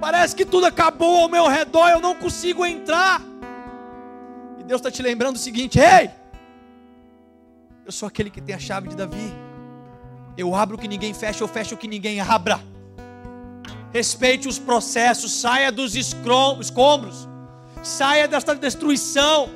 Parece 0.00 0.36
que 0.36 0.44
tudo 0.44 0.66
acabou 0.66 1.22
ao 1.22 1.28
meu 1.28 1.48
redor, 1.48 1.88
eu 1.88 2.00
não 2.00 2.14
consigo 2.14 2.64
entrar. 2.64 3.20
E 4.60 4.62
Deus 4.62 4.78
está 4.78 4.90
te 4.90 5.02
lembrando 5.02 5.34
o 5.34 5.38
seguinte: 5.38 5.80
ei, 5.80 6.10
eu 7.84 7.90
sou 7.90 8.06
aquele 8.06 8.30
que 8.30 8.40
tem 8.40 8.54
a 8.54 8.58
chave 8.58 8.88
de 8.88 8.94
Davi. 8.94 9.34
Eu 10.36 10.54
abro 10.54 10.76
o 10.76 10.78
que 10.78 10.86
ninguém 10.86 11.12
fecha, 11.12 11.42
eu 11.42 11.48
fecho 11.48 11.74
o 11.74 11.78
que 11.78 11.88
ninguém 11.88 12.20
abra 12.20 12.60
respeite 13.92 14.48
os 14.48 14.58
processos, 14.58 15.32
saia 15.32 15.70
dos 15.70 15.94
escombros, 15.94 17.28
saia 17.82 18.28
desta 18.28 18.54
destruição, 18.54 19.50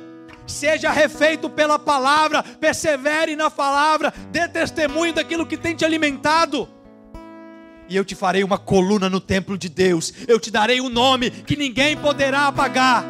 seja 0.45 0.91
refeito 0.91 1.49
pela 1.49 1.79
palavra, 1.79 2.43
persevere 2.43 3.35
na 3.35 3.49
palavra, 3.49 4.13
dê 4.31 4.47
testemunho 4.47 5.13
daquilo 5.13 5.45
que 5.45 5.57
tem 5.57 5.75
te 5.75 5.85
alimentado. 5.85 6.69
E 7.87 7.95
eu 7.95 8.03
te 8.03 8.15
farei 8.15 8.43
uma 8.43 8.57
coluna 8.57 9.09
no 9.09 9.19
templo 9.19 9.57
de 9.57 9.69
Deus, 9.69 10.11
eu 10.27 10.39
te 10.39 10.49
darei 10.49 10.81
um 10.81 10.89
nome 10.89 11.29
que 11.29 11.55
ninguém 11.55 11.95
poderá 11.95 12.47
apagar. 12.47 13.05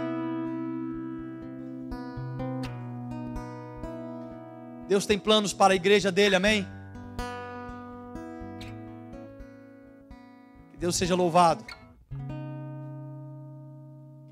Deus 4.87 5.05
tem 5.05 5.17
planos 5.17 5.51
para 5.51 5.73
a 5.73 5.75
igreja 5.75 6.11
dele, 6.11 6.35
amém? 6.35 6.67
Que 10.75 10.81
Deus 10.81 10.97
seja 10.97 11.15
louvado. 11.15 11.63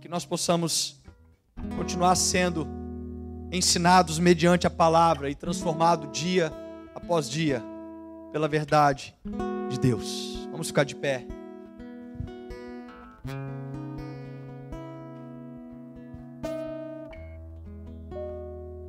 Que 0.02 0.10
nós 0.10 0.26
possamos 0.26 1.02
continuar 1.78 2.16
sendo 2.16 2.68
ensinados 3.50 4.20
mediante 4.20 4.68
a 4.68 4.70
palavra 4.70 5.30
e 5.30 5.36
transformados 5.36 6.12
dia 6.12 6.52
após 6.94 7.30
dia 7.30 7.64
pela 8.34 8.50
verdade 8.50 9.16
de 9.70 9.80
Deus. 9.80 10.46
Vamos 10.52 10.68
ficar 10.68 10.84
de 10.84 10.98
pé. 10.98 11.26